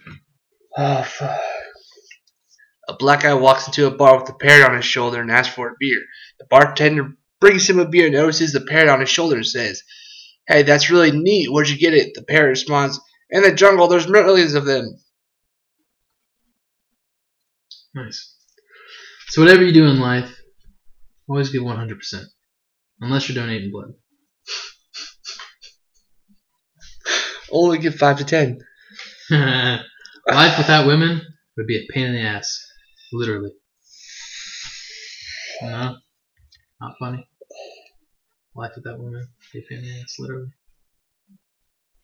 [0.78, 1.40] Oh, fuck.
[2.90, 5.54] A black guy walks into a bar with a parrot on his shoulder and asks
[5.54, 6.02] for a beer.
[6.40, 9.84] The bartender brings him a beer, and notices the parrot on his shoulder, and says,
[10.50, 11.50] Hey, that's really neat.
[11.50, 12.14] Where'd you get it?
[12.14, 13.00] The parrot responds,
[13.30, 15.00] In the jungle, there's millions of them.
[17.94, 18.36] Nice.
[19.30, 20.42] So whatever you do in life,
[21.28, 22.24] always give 100%.
[23.02, 23.94] Unless you're donating blood.
[27.52, 28.60] Only give 5 to 10.
[29.30, 31.22] life without women
[31.56, 32.60] would be a pain in the ass.
[33.14, 33.52] Literally.
[35.62, 35.98] No?
[36.82, 37.30] Not funny?
[38.56, 40.52] Life without women would be a pain in the ass, literally.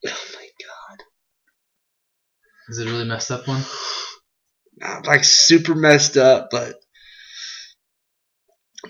[0.06, 1.04] Oh my god.
[2.70, 3.64] Is it a really messed up one?
[4.84, 6.76] I'm like super messed up, but.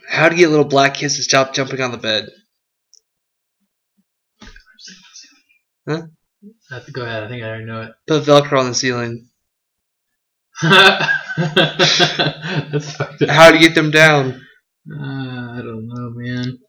[0.10, 2.30] How to get little black kids to stop jumping on the bed?
[5.88, 6.02] I
[6.70, 7.24] have to go ahead.
[7.24, 7.92] I think I already know it.
[8.08, 9.30] Put Velcro on the ceiling.
[10.62, 11.06] That's
[12.96, 13.30] fucked up.
[13.30, 14.42] How to get them down?
[14.90, 16.60] Uh, I don't know, man.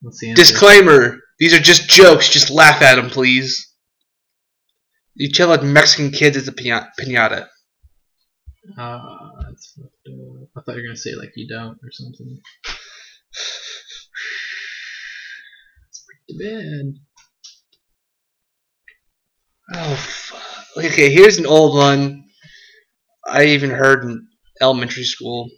[0.00, 0.42] What's the answer?
[0.42, 2.28] Disclaimer: These are just jokes.
[2.28, 3.72] Just laugh at them, please.
[5.14, 7.46] You tell like Mexican kids it's a pina- pinata.
[8.76, 10.35] Ah, that's fucked up.
[10.56, 12.40] I thought you were gonna say like you don't or something.
[15.88, 16.94] It's pretty bad.
[19.74, 20.42] Oh, fuck.
[20.84, 22.24] Okay, here's an old one.
[23.26, 24.28] I even heard in
[24.60, 25.48] elementary school.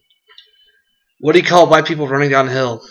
[1.20, 2.82] What do you call white people running down a hill?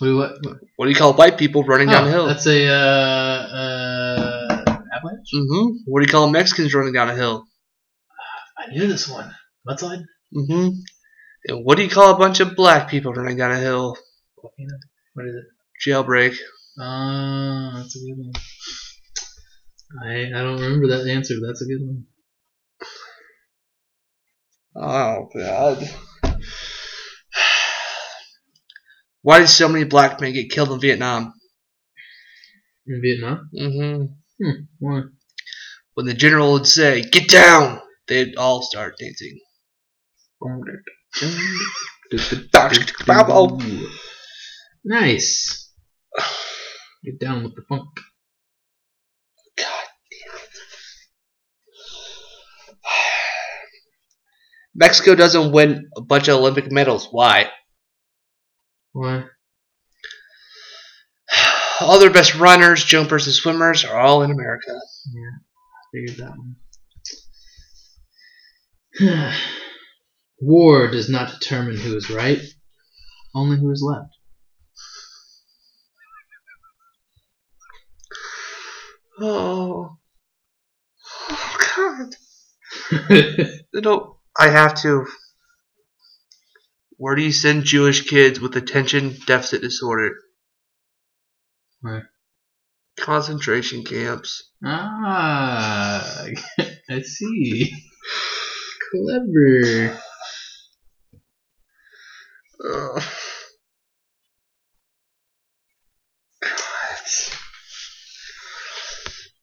[0.00, 0.32] Wait, what?
[0.42, 0.56] what?
[0.76, 2.26] What do you call white people running down a Oh, hill?
[2.26, 5.30] that's a uh, uh, avalanche.
[5.34, 5.66] Mm-hmm.
[5.86, 7.44] What do you call Mexicans running down a hill?
[8.58, 9.34] I knew this one.
[9.66, 10.04] Mudslide.
[10.34, 10.68] Mm-hmm.
[11.46, 13.96] And what do you call a bunch of black people running down a hill?
[15.14, 15.44] What is it?
[15.86, 16.36] Jailbreak.
[16.78, 18.32] Ah, that's a good one.
[20.02, 21.34] I I don't remember that answer.
[21.40, 22.06] But that's a good one.
[24.76, 25.88] Oh god.
[29.22, 31.34] Why did so many black men get killed in Vietnam?
[32.86, 33.50] In Vietnam.
[33.54, 34.04] Mm-hmm.
[34.42, 34.64] Hmm.
[34.78, 35.02] Why?
[35.94, 39.38] When the general would say, "Get down," they'd all start dancing.
[44.84, 45.70] Nice.
[47.04, 47.88] Get down with the funk.
[49.56, 50.48] God damn it.
[54.74, 57.08] Mexico doesn't win a bunch of Olympic medals.
[57.10, 57.50] Why?
[58.92, 59.24] Why?
[61.80, 64.78] All their best runners, jumpers, and swimmers are all in America.
[65.12, 65.38] Yeah,
[65.72, 66.36] I figured that
[69.00, 69.40] one.
[70.44, 72.42] War does not determine who is right,
[73.34, 74.10] only who is left.
[79.18, 79.96] Oh.
[81.30, 82.14] Oh, God.
[83.72, 85.06] No, I have to.
[86.98, 90.16] Where do you send Jewish kids with attention deficit disorder?
[91.80, 92.10] Where?
[92.98, 94.50] Concentration camps.
[94.62, 96.26] ah,
[96.90, 97.72] I see.
[98.90, 99.98] Clever.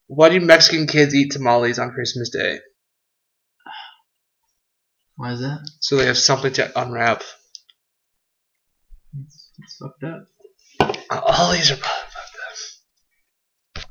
[0.07, 2.59] Why do Mexican kids eat tamales on Christmas Day?
[5.15, 5.69] Why is that?
[5.79, 7.23] So they have something to unwrap.
[9.19, 10.27] It's, it's fucked up.
[11.09, 11.89] Uh, all these are fucked
[13.77, 13.83] up.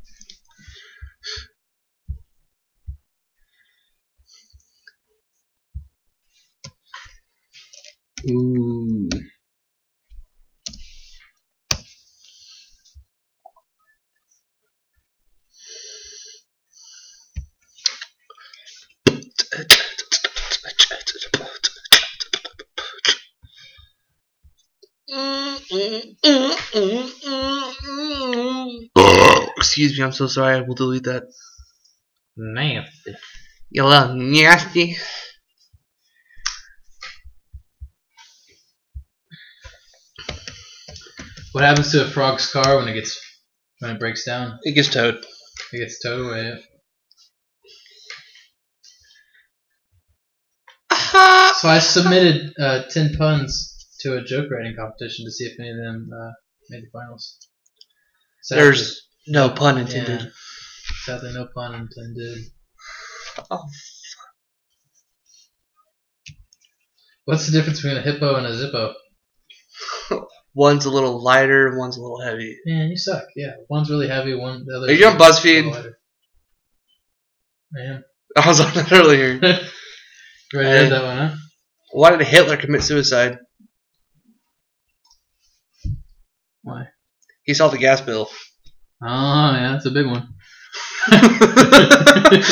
[8.31, 8.70] Ooh.
[25.71, 26.19] Excuse
[29.97, 30.57] me, I'm so sorry.
[30.57, 31.23] I will delete that.
[32.37, 33.15] Nasty.
[33.71, 34.97] You little nasty.
[41.53, 43.21] What happens to a frog's car when it gets
[43.79, 44.59] when it breaks down?
[44.63, 45.25] It gets towed.
[45.73, 46.61] It gets towed away.
[51.61, 53.70] So I submitted uh, ten puns
[54.01, 56.31] to a joke writing competition to see if any of them uh,
[56.71, 57.37] made the finals.
[58.43, 60.21] Sadly- There's no pun intended.
[60.23, 60.29] yeah,
[61.05, 62.39] sadly, no pun intended.
[63.39, 63.45] Oh.
[63.51, 63.69] Fuck.
[67.25, 68.93] What's the difference between a hippo and a zippo?
[70.55, 72.57] One's a little lighter, and one's a little heavy.
[72.67, 73.23] Man, you suck.
[73.37, 74.35] Yeah, one's really heavy.
[74.35, 74.89] One the other.
[74.89, 75.93] Are you on BuzzFeed?
[77.77, 78.05] I am.
[78.37, 79.39] I was on that earlier.
[80.53, 81.37] You already read that one, huh?
[81.93, 83.39] Why did Hitler commit suicide?
[86.63, 86.89] Why?
[87.45, 88.29] He saw the gas bill.
[89.03, 90.35] Oh yeah, that's a big one.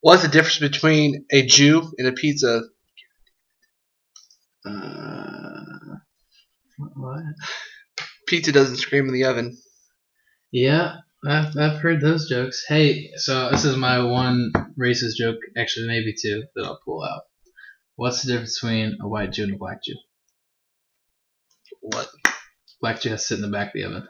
[0.00, 2.62] What's the difference between a Jew and a pizza?
[4.64, 5.96] Uh,
[6.94, 7.22] what?
[8.26, 9.56] Pizza doesn't scream in the oven.
[10.52, 12.64] Yeah, I've, I've heard those jokes.
[12.68, 17.22] Hey, so this is my one racist joke, actually maybe two, that I'll pull out.
[17.96, 19.96] What's the difference between a white Jew and a black Jew?
[21.80, 22.08] What?
[22.80, 24.08] Black Jew has sit in the back of the oven.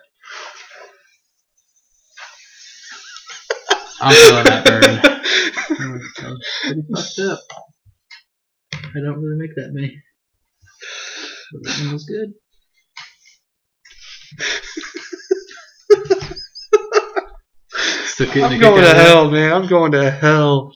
[4.00, 4.82] I'm feeling that burn.
[5.78, 7.40] It pretty fucked up.
[8.74, 10.02] I don't really make that many.
[11.52, 12.34] But that one was good.
[18.06, 19.52] Still getting a I'm going to hell, man.
[19.52, 20.75] I'm going to hell.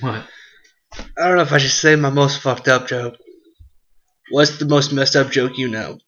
[0.00, 0.26] What?
[0.92, 3.16] I don't know if I should say my most fucked up joke.
[4.30, 5.98] What's the most messed up joke you know?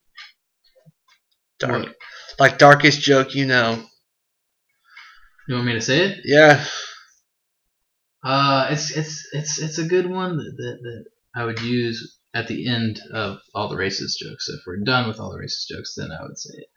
[1.59, 1.83] Dark.
[1.85, 1.97] What?
[2.39, 3.83] Like darkest joke you know.
[5.49, 6.19] You want me to say it?
[6.25, 6.65] Yeah.
[8.23, 12.49] Uh, it's it's it's it's a good one that, that, that I would use at
[12.49, 14.47] the end of all the racist jokes.
[14.47, 16.69] So if we're done with all the racist jokes, then I would say it.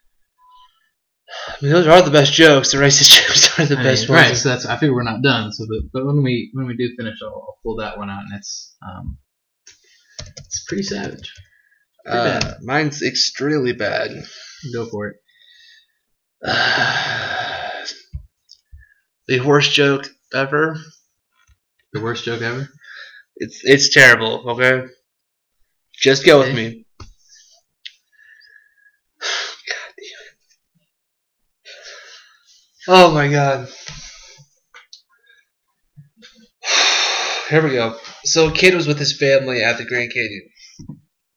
[1.47, 2.71] I mean, those are the best jokes.
[2.71, 4.27] The racist jokes are the I best mean, ones.
[4.29, 4.37] right?
[4.37, 5.51] So that's I figure we're not done.
[5.51, 8.23] So but, but when we when we do finish, I'll, I'll pull that one out,
[8.29, 9.17] and it's um
[10.37, 11.33] it's pretty savage.
[12.05, 12.57] Pretty Uh, bad.
[12.61, 14.11] mine's extremely bad.
[14.73, 15.15] Go for it.
[19.27, 20.77] the worst joke ever.
[21.93, 22.67] The worst joke ever.
[23.37, 24.49] It's it's terrible.
[24.51, 24.87] Okay,
[25.95, 26.85] just go with me.
[29.19, 30.37] God damn it!
[32.87, 33.69] Oh my god.
[37.49, 37.97] Here we go.
[38.25, 40.49] So a kid was with his family at the Grand Canyon.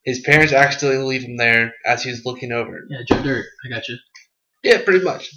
[0.05, 2.85] His parents accidentally leave him there as he's looking over.
[2.89, 3.47] Yeah, Joe Dirt.
[3.65, 3.97] I got you.
[4.63, 5.31] Yeah, pretty much.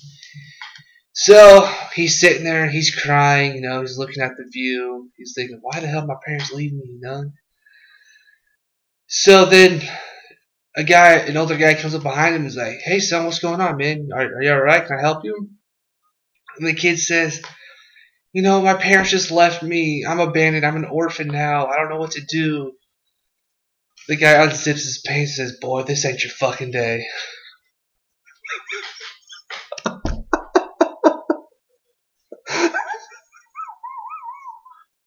[1.14, 5.12] So he's sitting there, he's crying, you know, he's looking at the view.
[5.18, 7.32] He's thinking, why the hell my parents leave me, you know?
[9.08, 9.82] So then
[10.76, 13.40] a guy, an older guy comes up behind him and is like, hey son, what's
[13.40, 14.10] going on, man?
[14.14, 14.86] Are, are you alright?
[14.86, 15.50] Can I help you?
[16.60, 17.42] And the kid says,
[18.34, 20.06] you know, my parents just left me.
[20.08, 20.66] I'm abandoned.
[20.66, 21.66] I'm an orphan now.
[21.68, 22.74] I don't know what to do.
[24.08, 27.06] The guy unzips his pants and says, boy, this ain't your fucking day.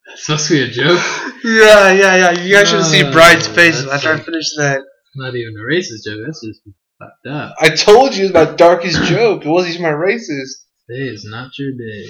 [0.08, 1.00] It's supposed to be a joke.
[1.44, 2.30] Yeah, yeah, yeah.
[2.42, 4.82] You guys should see Oh, Brian's face that's after I like- finish that.
[5.14, 6.20] Not even a racist joke.
[6.24, 6.60] That's just
[6.98, 7.54] fucked up.
[7.60, 9.44] I told you it was my darkest joke.
[9.44, 10.61] It wasn't even my racist.
[10.90, 12.06] Today is not your day.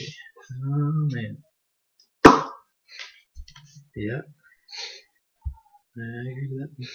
[0.65, 1.37] Oh man.
[3.95, 4.25] Yep.
[5.99, 6.89] I agree with that.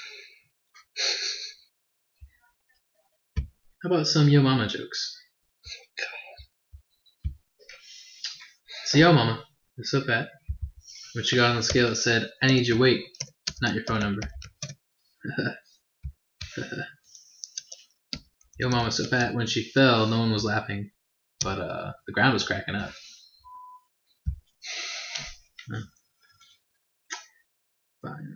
[3.84, 5.22] How about some Yo Mama jokes?
[8.86, 9.44] So Yo Mama
[9.78, 10.30] is so fat.
[11.14, 13.04] When she got on the scale, it said, "I need your weight,
[13.62, 14.22] not your phone number."
[18.60, 19.36] Yo Mama so fat.
[19.36, 20.90] When she fell, no one was laughing
[21.42, 22.92] but uh, the ground was cracking up.
[28.02, 28.36] Fine.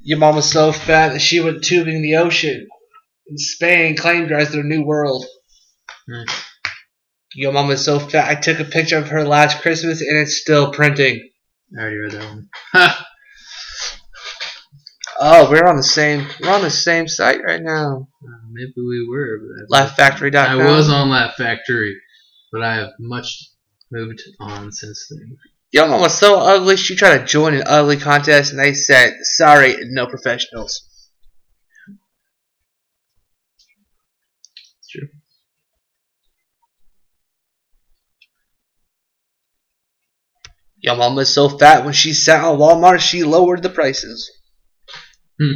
[0.00, 2.68] Your mom was so fat that she went tubing in the ocean.
[3.28, 5.26] And Spain claimed her as their new world.
[6.06, 6.44] Nice.
[7.34, 10.40] Your mom was so fat I took a picture of her last Christmas and it's
[10.40, 11.28] still printing.
[11.76, 12.24] I already read that
[12.72, 12.94] one.
[15.20, 18.08] Oh, we're on the same we're on the same site right now.
[18.22, 19.40] Uh, maybe we were.
[19.70, 20.60] Laughfactory.com.
[20.60, 21.96] I was on Laugh Factory,
[22.52, 23.50] but I have much
[23.90, 25.36] moved on since then.
[25.72, 29.14] Your mom was so ugly she tried to join an ugly contest and they said,
[29.22, 30.82] sorry, no professionals.
[34.78, 35.08] It's true.
[40.80, 44.30] Your mom was so fat when she sat on Walmart she lowered the prices.
[45.40, 45.52] Hmm.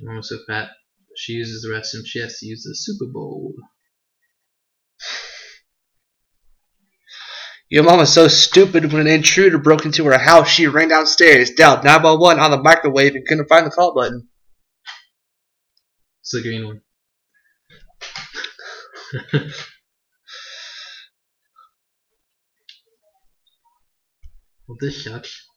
[0.00, 0.70] Mama's so fat.
[1.16, 2.06] She uses the restroom.
[2.06, 3.54] She has to use the Super Bowl.
[7.68, 8.92] Your mom is so stupid.
[8.92, 13.14] When an intruder broke into her house, she ran downstairs, dialed 911 on the microwave,
[13.14, 14.28] and couldn't find the call button.
[16.20, 16.82] It's the green one.
[24.68, 25.51] well, this sucks.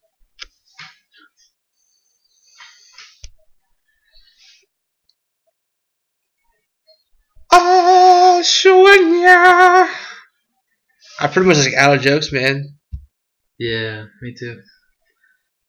[8.45, 9.89] Oh, Shwenya.
[11.19, 12.75] I pretty much like out of jokes, man.
[13.57, 14.59] Yeah, me too.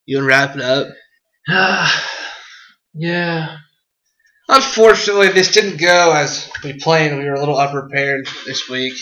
[0.07, 0.89] You want to wrap it up?
[2.95, 3.57] yeah.
[4.49, 7.19] Unfortunately, this didn't go as we planned.
[7.19, 8.95] We were a little unprepared this week.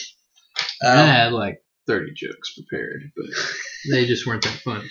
[0.83, 3.27] I Um, had like 30 jokes prepared, but
[3.91, 4.89] they just weren't that fun.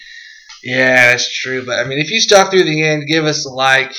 [0.64, 1.66] yeah, that's true.
[1.66, 3.94] But I mean, if you stuck through the end, give us a like,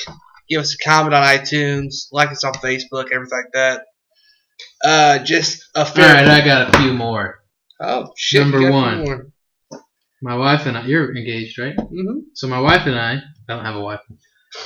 [0.49, 3.81] give us a comment on iTunes, like us on Facebook, everything like that.
[4.83, 6.13] Uh, just a All fair.
[6.13, 7.39] right, I got a few more.
[7.79, 8.41] oh shit!
[8.41, 9.31] Number one.
[10.21, 11.75] My wife and I, you're engaged, right?
[11.75, 12.19] Mm-hmm.
[12.33, 13.99] So my wife and I, I don't have a wife,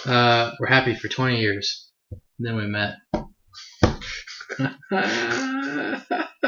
[0.05, 1.89] uh, we're happy for 20 years.
[2.11, 2.95] And then we met.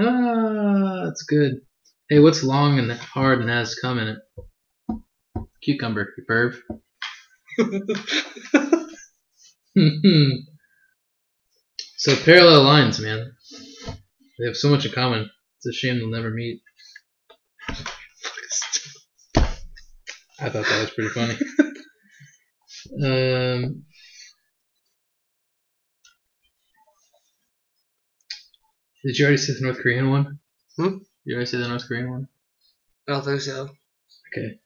[0.00, 1.60] ah, that's good.
[2.08, 4.18] Hey, what's long and hard and has cum in it?
[5.62, 6.56] Cucumber, you perv.
[12.02, 13.32] so parallel lines, man.
[14.36, 15.30] They have so much in common.
[15.58, 16.60] It's a shame they'll never meet.
[20.40, 21.34] I thought that was pretty funny.
[23.06, 23.84] um,
[29.04, 30.40] did you already see the North Korean one?
[30.76, 30.96] Hmm?
[31.24, 32.26] You already see the North Korean one?
[33.08, 33.68] I don't think so.
[34.36, 34.58] Okay.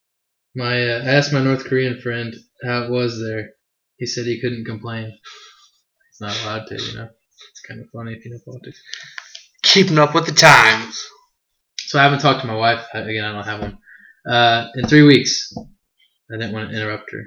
[0.55, 2.35] My uh, I asked my North Korean friend
[2.65, 3.51] how it was there.
[3.99, 5.11] He said he couldn't complain.
[5.11, 7.09] He's not allowed to, you know.
[7.51, 8.81] It's kind of funny if you know politics.
[9.63, 11.03] Keeping up with the times.
[11.79, 13.25] So I haven't talked to my wife again.
[13.25, 13.79] I don't have one.
[14.29, 17.25] Uh, in three weeks, I didn't want to interrupt her.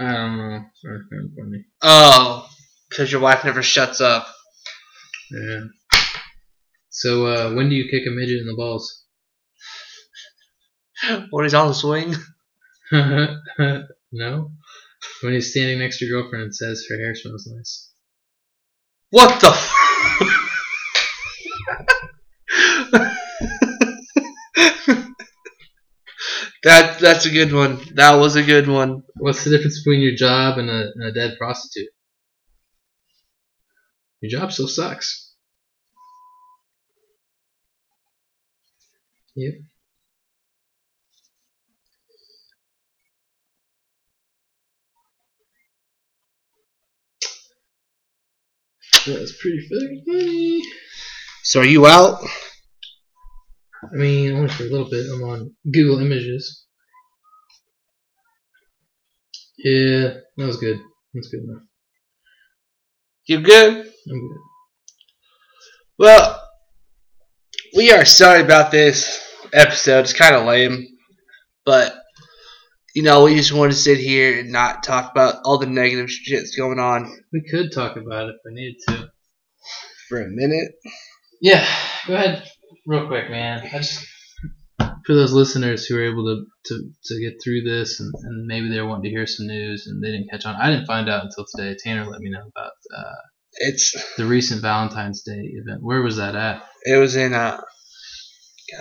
[0.00, 0.64] I don't know.
[0.72, 1.64] It's kind of funny.
[1.82, 2.48] Oh,
[2.88, 4.26] because your wife never shuts up.
[5.30, 5.64] Yeah.
[6.88, 9.04] So uh, when do you kick a midget in the balls?
[11.30, 12.14] When he's on the swing.
[14.12, 14.50] no.
[15.22, 17.89] When he's standing next to your girlfriend and says her hair smells nice.
[19.10, 19.48] What the?
[19.48, 19.70] F-
[26.62, 27.80] that that's a good one.
[27.94, 29.02] That was a good one.
[29.16, 31.88] What's the difference between your job and a, and a dead prostitute?
[34.22, 35.34] Your job still sucks.
[39.34, 39.69] Yep.
[49.06, 50.62] That's pretty fucking funny.
[51.42, 52.20] So are you out?
[53.82, 55.06] I mean, only for a little bit.
[55.12, 56.66] I'm on Google Images.
[59.58, 60.80] Yeah, that was good.
[61.14, 61.62] That's good enough.
[63.26, 63.76] You good?
[63.76, 64.38] I'm good.
[65.98, 66.42] Well,
[67.76, 69.20] we are sorry about this
[69.52, 70.00] episode.
[70.00, 70.86] It's kind of lame,
[71.64, 71.99] but
[72.94, 76.10] you know we just want to sit here and not talk about all the negative
[76.10, 79.10] shit that's going on We could talk about it if we needed to.
[80.08, 80.72] for a minute.
[81.40, 81.66] Yeah,
[82.06, 82.42] go ahead,
[82.86, 83.60] real quick, man.
[83.72, 84.04] I just
[85.06, 88.68] for those listeners who were able to to, to get through this and, and maybe
[88.68, 90.56] they were wanting to hear some news and they didn't catch on.
[90.56, 91.76] I didn't find out until today.
[91.82, 93.14] Tanner let me know about uh,
[93.54, 95.82] It's the recent Valentine's Day event.
[95.82, 96.64] Where was that at?
[96.84, 97.60] it was in uh,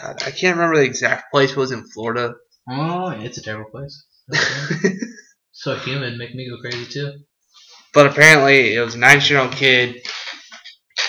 [0.02, 1.52] God, I can't remember the exact place.
[1.52, 2.34] It was in Florida.
[2.70, 4.06] Oh, it's a terrible place.
[5.52, 7.14] so humid, make me go crazy too.
[7.94, 9.96] But apparently, it was a nine-year-old kid.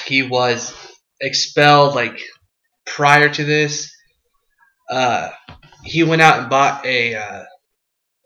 [0.06, 0.74] He was
[1.20, 2.18] expelled like
[2.86, 3.92] prior to this.
[4.88, 5.30] Uh,
[5.84, 7.44] he went out and bought a uh,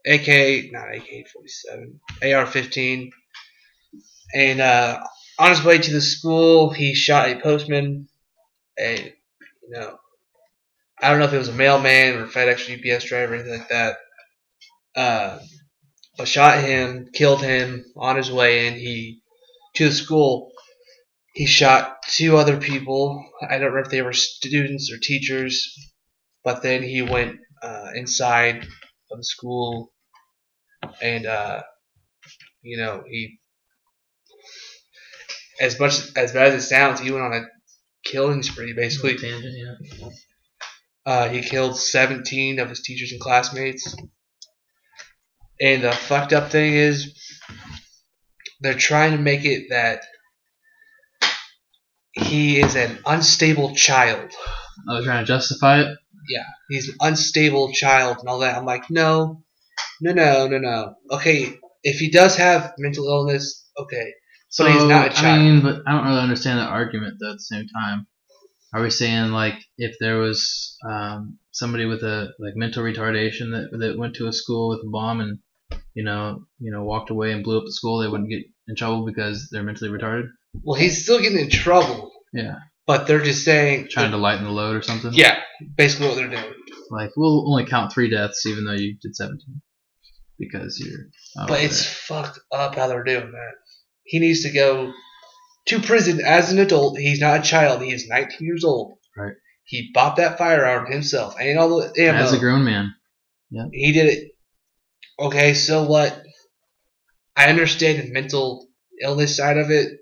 [0.06, 3.10] AK, not AK-47, AR-15,
[4.34, 5.00] and uh,
[5.38, 8.08] on his way to the school, he shot a postman.
[8.78, 9.14] A
[9.62, 9.98] you know,
[11.04, 13.68] I don't know if it was a mailman or FedEx UPS driver or anything like
[13.68, 13.96] that.
[14.96, 15.38] Uh,
[16.16, 18.74] but shot him, killed him on his way in.
[18.74, 19.20] He
[19.74, 20.50] to the school.
[21.34, 23.22] He shot two other people.
[23.46, 25.76] I don't know if they were students or teachers,
[26.42, 28.62] but then he went uh, inside
[29.10, 29.92] of the school,
[31.02, 31.62] and uh,
[32.62, 33.40] you know he,
[35.60, 37.42] as much as bad as it sounds, he went on a
[38.04, 38.72] killing spree.
[38.72, 40.08] Basically, tangent, yeah.
[41.06, 43.94] Uh, he killed 17 of his teachers and classmates.
[45.60, 47.14] And the fucked up thing is,
[48.60, 50.02] they're trying to make it that
[52.12, 54.30] he is an unstable child.
[54.88, 55.98] I was trying to justify it.
[56.28, 58.56] Yeah, he's an unstable child and all that.
[58.56, 59.42] I'm like, no,
[60.00, 60.94] no, no, no, no.
[61.10, 64.12] Okay, if he does have mental illness, okay.
[64.48, 65.26] So But he's not a child.
[65.26, 67.32] I mean, but I don't really understand that argument though.
[67.32, 68.06] At the same time,
[68.74, 73.68] Are we saying like if there was um, somebody with a like mental retardation that
[73.78, 75.38] that went to a school with a bomb and
[75.94, 78.74] you know you know walked away and blew up the school, they wouldn't get in
[78.76, 80.28] trouble because they're mentally retarded?
[80.62, 82.56] Well, he's still getting in trouble, Yeah,
[82.86, 85.12] but they're just saying, trying to lighten the load or something.
[85.14, 85.38] yeah,
[85.76, 86.52] basically what they're doing.
[86.90, 89.38] like we'll only count three deaths even though you did 17
[90.38, 91.06] because you're.
[91.36, 91.64] But there.
[91.66, 93.52] it's fucked up how they're doing that.
[94.04, 94.92] He needs to go
[95.66, 96.98] to prison as an adult.
[96.98, 97.82] He's not a child.
[97.82, 98.98] He is 19 years old.
[99.16, 99.34] Right.
[99.64, 101.36] He bought that firearm himself.
[101.40, 102.18] Ain't all the ammo.
[102.18, 102.94] as a grown man.
[103.50, 103.66] Yeah.
[103.72, 104.30] he did it.
[105.18, 106.22] Okay, so what?
[107.36, 108.68] I understand the mental
[109.02, 109.92] illness side of it.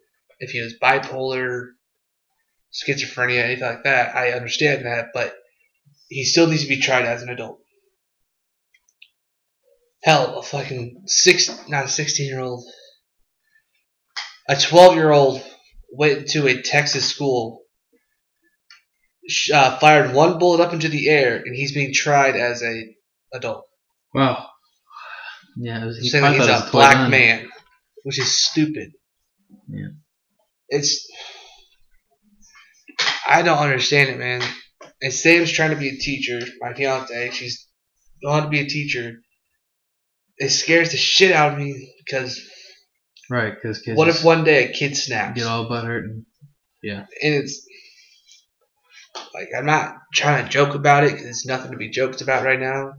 [0.41, 1.69] If he was bipolar,
[2.73, 5.09] schizophrenia, anything like that, I understand that.
[5.15, 5.35] But
[6.09, 7.61] he still needs to be tried as an adult.
[10.03, 12.65] Hell, a fucking six, not a sixteen-year-old,
[14.49, 15.43] a twelve-year-old
[15.93, 17.63] went to a Texas school,
[19.53, 22.97] uh, fired one bullet up into the air, and he's being tried as a
[23.33, 23.67] adult
[24.15, 24.47] Wow.
[25.57, 27.11] Yeah, it was, he saying that he's thought it was a black gun.
[27.11, 27.49] man,
[28.05, 28.93] which is stupid.
[29.69, 29.89] Yeah.
[30.69, 31.07] It's
[33.29, 34.43] I don't understand it, man.
[35.03, 36.41] And Sam's trying to be a teacher.
[36.61, 37.67] My fiance, she's
[38.25, 39.17] going to be a teacher.
[40.39, 42.41] It scares the shit out of me because
[43.31, 46.27] Right, because kids what if one day a kid snaps get all butthurt and
[46.83, 47.07] yeah.
[47.23, 47.67] and it's
[49.35, 52.45] like I'm not trying to joke about it because it's nothing to be joked about
[52.45, 52.93] right now.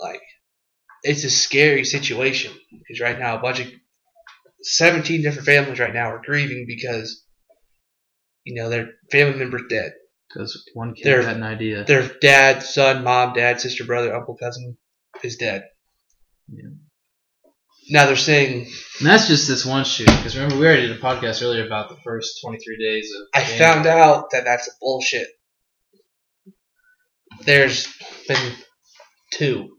[0.00, 0.20] Like
[1.02, 3.68] it's a scary situation because right now a bunch of
[4.62, 7.24] 17 different families right now are grieving because
[8.44, 9.92] you know their family member's dead.
[10.28, 11.84] because one kid They're- had an idea.
[11.84, 14.76] Their dad, son, mom, dad, sister, brother, uncle, cousin
[15.22, 15.64] is dead.
[16.48, 16.70] Yeah.
[17.88, 18.66] Now they're saying
[18.98, 20.14] And that's just this one shooting.
[20.16, 23.22] Because remember, we already did a podcast earlier about the first 23 days of.
[23.34, 23.58] I January.
[23.58, 25.28] found out that that's bullshit.
[27.44, 27.86] There's
[28.28, 28.52] been
[29.32, 29.76] two.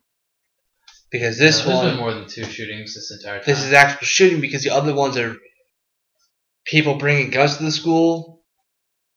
[1.10, 3.44] Because this No, there's one, been more than two shootings this entire time.
[3.46, 5.38] this is actual shooting because the other ones are
[6.66, 8.44] people bringing guns to the school,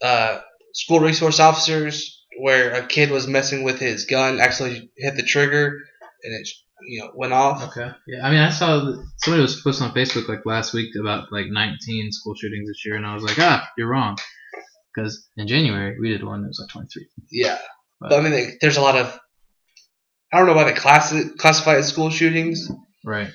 [0.02, 0.38] uh,
[0.72, 5.80] school resource officers, where a kid was messing with his gun, actually hit the trigger,
[6.22, 6.48] and it
[6.86, 7.62] you know went off.
[7.76, 7.90] Okay.
[8.06, 11.32] Yeah, I mean, I saw that somebody was posting on Facebook like last week about
[11.32, 14.16] like 19 school shootings this year, and I was like, ah, you're wrong.
[14.94, 17.06] Because in January we did one that was like 23.
[17.30, 17.58] Yeah,
[18.00, 19.18] but I mean, they, there's a lot of
[20.32, 22.70] I don't know why they class classify as school shootings,
[23.04, 23.30] Right.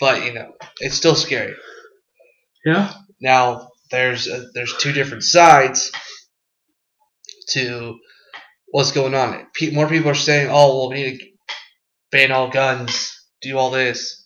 [0.00, 1.54] but you know it's still scary.
[2.64, 2.92] Yeah.
[3.20, 5.92] Now there's uh there's two different sides
[7.50, 7.98] to
[8.68, 9.46] what's going on.
[9.72, 11.26] More people are saying, "Oh, well, we need to
[12.14, 13.12] ban all guns,
[13.42, 14.24] do all this,"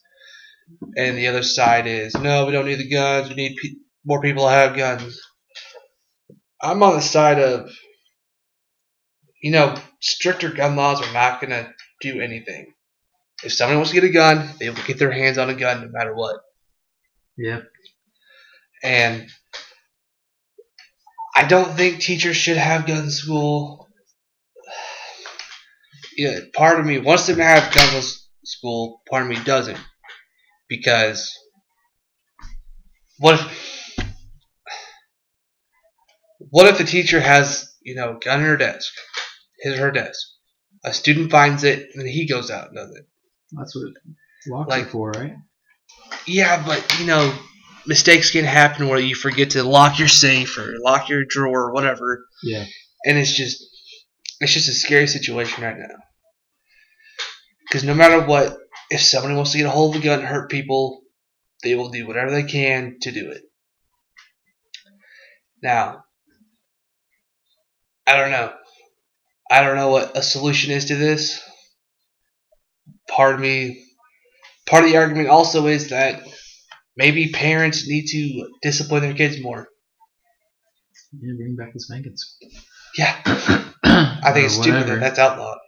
[0.97, 3.31] and the other side is, "No, we don't need the guns.
[3.31, 5.19] We need pe- more people to have guns."
[6.63, 7.71] I'm on the side of,
[9.43, 12.75] you know, stricter gun laws are not gonna do anything.
[13.45, 15.83] If somebody wants to get a gun, they will get their hands on a gun
[15.83, 16.37] no matter what.
[17.37, 17.63] Yeah.
[18.83, 19.31] And
[21.37, 23.88] I don't think teachers should have guns in school.
[26.19, 29.03] Yeah, part of me wants them to have guns in school.
[29.09, 29.79] Part of me doesn't,
[30.69, 31.33] because
[33.19, 33.99] what if
[36.51, 38.93] what if the teacher has you know gun in her desk,
[39.61, 40.19] his or her desk,
[40.85, 43.07] a student finds it and then he goes out and does it.
[43.53, 43.93] That's what
[44.49, 45.35] locks Like- for, right?
[46.27, 47.33] Yeah, but you know,
[47.87, 51.73] mistakes can happen where you forget to lock your safe or lock your drawer or
[51.73, 52.65] whatever, Yeah.
[53.07, 53.63] and it's just
[54.41, 55.95] it's just a scary situation right now.
[57.69, 58.57] Because no matter what,
[58.91, 61.03] if somebody wants to get a hold of a gun and hurt people,
[61.63, 63.43] they will do whatever they can to do it.
[65.63, 66.05] Now,
[68.07, 68.53] I don't know.
[69.51, 71.43] I don't know what a solution is to this.
[73.09, 73.85] Part of me,
[74.67, 76.23] part of the argument also is that
[76.97, 79.69] maybe parents need to discipline their kids more.
[81.21, 82.37] Yeah, bring back the spankings.
[82.97, 83.15] Yeah,
[83.85, 85.59] I think it's stupid that that's outlawed.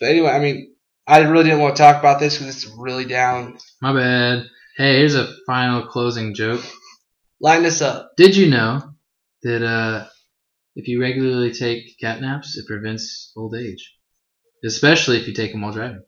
[0.00, 0.74] But anyway, I mean,
[1.06, 3.58] I really didn't want to talk about this because it's really down.
[3.80, 4.46] My bad.
[4.76, 6.62] Hey, here's a final closing joke.
[7.40, 8.10] Line this up.
[8.16, 8.82] Did you know
[9.42, 10.06] that uh,
[10.74, 13.94] if you regularly take cat naps, it prevents old age,
[14.64, 16.02] especially if you take them while driving.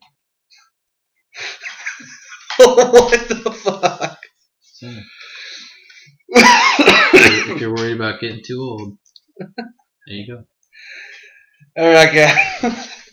[2.57, 4.19] what the fuck?
[4.61, 4.93] So,
[6.29, 8.97] if you're worried about getting too old,
[9.39, 10.43] there you go.
[11.77, 12.89] All right, guys.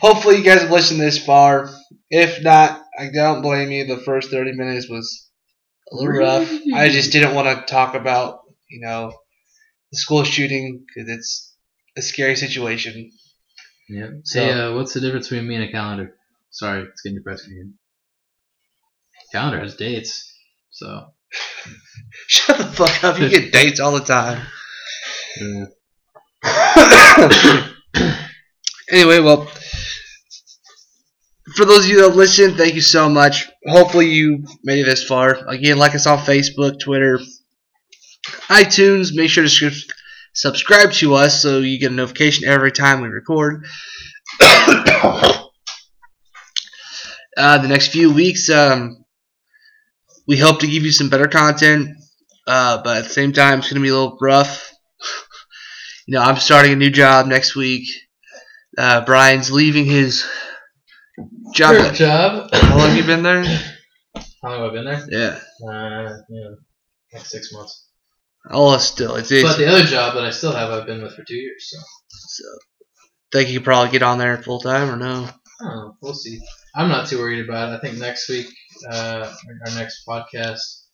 [0.00, 1.70] Hopefully, you guys have listened this far.
[2.10, 3.86] If not, I don't blame you.
[3.86, 5.28] The first 30 minutes was
[5.92, 6.50] a little rough.
[6.74, 9.12] I just didn't want to talk about, you know,
[9.92, 11.54] the school shooting because it's
[11.96, 13.10] a scary situation.
[13.88, 14.08] Yeah.
[14.24, 16.14] So- hey, uh, what's the difference between me and a calendar?
[16.50, 17.74] Sorry, it's getting depressing again.
[19.32, 20.32] Calendar has dates,
[20.70, 21.06] so.
[22.26, 23.20] Shut the fuck up!
[23.20, 24.44] You get dates all the time.
[25.40, 25.66] Yeah.
[28.90, 29.48] anyway, well,
[31.60, 33.50] for those of you that listen, thank you so much.
[33.66, 35.46] Hopefully, you made it this far.
[35.46, 37.20] Again, like us on Facebook, Twitter,
[38.48, 39.14] iTunes.
[39.14, 39.70] Make sure to
[40.32, 43.66] subscribe to us so you get a notification every time we record.
[44.40, 45.42] uh,
[47.36, 49.04] the next few weeks, um,
[50.26, 51.90] we hope to give you some better content,
[52.46, 54.72] uh, but at the same time, it's going to be a little rough.
[56.06, 57.86] you know, I'm starting a new job next week.
[58.78, 60.24] Uh, Brian's leaving his
[61.54, 61.94] job.
[61.94, 62.50] Job.
[62.52, 63.44] How long you been there?
[64.42, 65.06] How long have I been there?
[65.08, 65.68] Yeah.
[65.68, 66.48] Uh, yeah,
[67.12, 67.88] like six months.
[68.50, 71.14] Oh, still, it's, it's But the other job that I still have, I've been with
[71.14, 71.68] for two years.
[71.70, 72.44] So so.
[73.32, 75.28] Think you could probably get on there full time or no?
[75.60, 75.96] I don't know.
[76.00, 76.40] We'll see.
[76.74, 77.76] I'm not too worried about it.
[77.76, 78.48] I think next week,
[78.90, 79.32] uh,
[79.66, 80.86] our next podcast,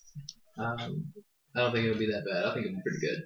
[0.59, 1.13] um,
[1.55, 2.45] I don't think it'll be that bad.
[2.45, 3.23] I think it'll be pretty good.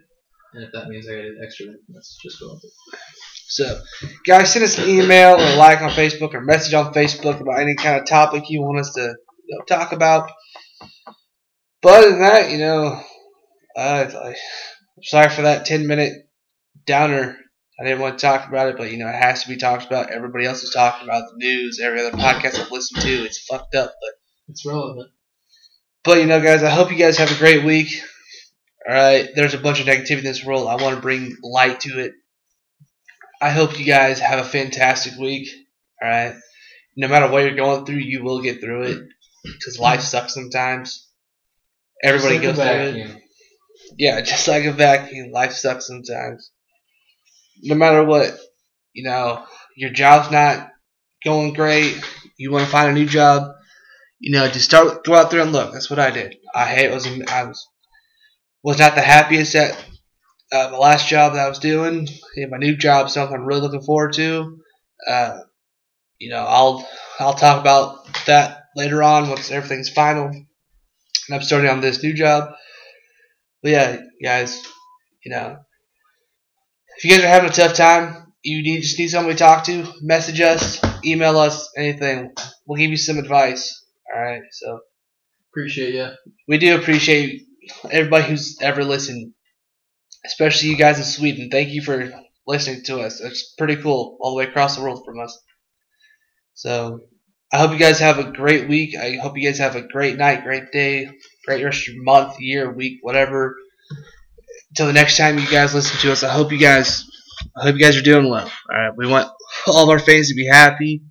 [0.55, 2.71] And if that means I get to extra, then let's just go with it.
[3.51, 3.83] So,
[4.25, 7.75] guys, send us an email or like on Facebook or message on Facebook about any
[7.75, 10.31] kind of topic you want us to you know, talk about.
[11.83, 13.03] But other than that, you know,
[13.77, 14.35] uh, I'm
[15.03, 16.29] sorry for that 10 minute
[16.87, 17.37] downer.
[17.81, 19.85] I didn't want to talk about it, but you know, it has to be talked
[19.85, 20.13] about.
[20.13, 21.81] Everybody else is talking about the news.
[21.83, 23.95] Every other podcast I've listened to, it's fucked up.
[24.01, 24.11] But
[24.49, 25.11] It's relevant.
[26.05, 27.89] But you know, guys, I hope you guys have a great week.
[28.89, 30.69] All right, there's a bunch of negativity in this world.
[30.69, 32.13] I want to bring light to it.
[33.41, 35.49] I hope you guys have a fantastic week.
[36.03, 36.35] All right,
[36.97, 39.09] no matter what you're going through, you will get through it
[39.45, 41.09] because life sucks sometimes.
[42.03, 43.23] Everybody like goes through it.
[43.99, 46.51] Yeah, just like a vacuum, life sucks sometimes.
[47.63, 48.39] No matter what,
[48.93, 49.45] you know,
[49.77, 50.71] your job's not
[51.25, 52.01] going great.
[52.39, 53.53] You want to find a new job.
[54.19, 55.73] You know, just start go out there and look.
[55.73, 56.37] That's what I did.
[56.55, 57.67] I hate was I was
[58.63, 59.77] was not the happiest at
[60.53, 62.09] uh, the last job that I was doing.
[62.37, 64.61] Yeah, my new job, something I'm really looking forward to.
[65.09, 65.41] Uh,
[66.19, 66.89] you know, I'll
[67.21, 70.27] I'll talk about that later on once everything's final.
[70.29, 70.47] And
[71.33, 72.55] I'm starting on this new job.
[73.63, 74.63] But yeah, guys,
[75.25, 75.61] you know,
[76.97, 79.65] if you guys are having a tough time, you need just need somebody to talk
[79.65, 82.33] to, message us, email us, anything.
[82.67, 83.85] We'll give you some advice.
[84.15, 84.43] All right.
[84.53, 84.81] So
[85.53, 86.09] Appreciate you.
[86.49, 87.43] we do appreciate
[87.91, 89.35] everybody who's ever listened,
[90.25, 91.51] especially you guys in Sweden.
[91.51, 92.13] Thank you for
[92.47, 93.21] listening to us.
[93.21, 95.39] It's pretty cool all the way across the world from us.
[96.55, 97.01] So
[97.53, 98.97] I hope you guys have a great week.
[98.97, 101.11] I hope you guys have a great night, great day,
[101.47, 103.57] great rest of your month, year, week, whatever.
[104.71, 107.05] Until the next time you guys listen to us, I hope you guys,
[107.57, 108.51] I hope you guys are doing well.
[108.71, 109.29] All right, we want
[109.67, 111.03] all of our fans to be happy.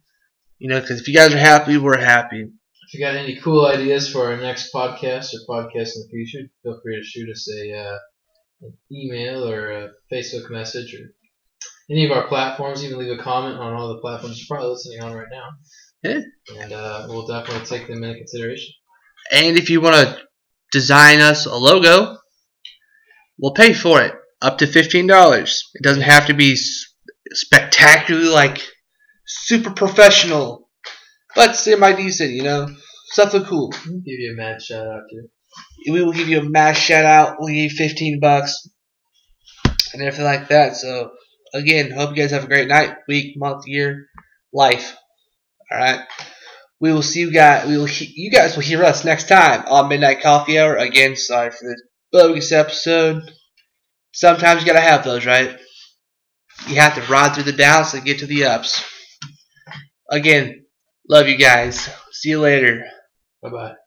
[0.59, 2.41] You know, because if you guys are happy, we're happy.
[2.41, 6.49] If you got any cool ideas for our next podcast or podcast in the future,
[6.63, 7.97] feel free to shoot us a uh,
[8.61, 11.13] an email or a Facebook message or
[11.89, 12.83] any of our platforms.
[12.83, 15.49] Even leave a comment on all the platforms you're probably listening on right now.
[16.03, 16.21] Yeah.
[16.61, 18.73] And uh, we'll definitely take them into consideration.
[19.31, 20.21] And if you want to
[20.71, 22.17] design us a logo,
[23.37, 24.13] we'll pay for it.
[24.41, 25.61] Up to $15.
[25.73, 26.55] It doesn't have to be
[27.31, 28.61] spectacularly like
[29.25, 30.69] super professional,
[31.35, 32.67] but semi decent, you know?
[33.11, 33.69] Something cool.
[33.69, 35.29] Give you a mad shout out too.
[35.89, 37.37] We will give you a mass shout out.
[37.39, 38.67] We'll give you 15 bucks
[39.93, 40.75] and everything like that.
[40.75, 41.11] So,
[41.53, 44.07] again, hope you guys have a great night, week, month, year,
[44.53, 44.95] life.
[45.71, 46.01] All right.
[46.81, 47.67] We will see you guys.
[47.67, 47.85] We will.
[47.85, 50.75] He- you guys will hear us next time on Midnight Coffee Hour.
[50.75, 51.81] Again, sorry for this
[52.11, 53.21] bogus episode.
[54.13, 55.57] Sometimes you gotta have those, right?
[56.67, 58.83] You have to ride through the downs to get to the ups.
[60.09, 60.65] Again,
[61.09, 61.89] love you guys.
[62.11, 62.85] See you later.
[63.41, 63.79] Bye bye.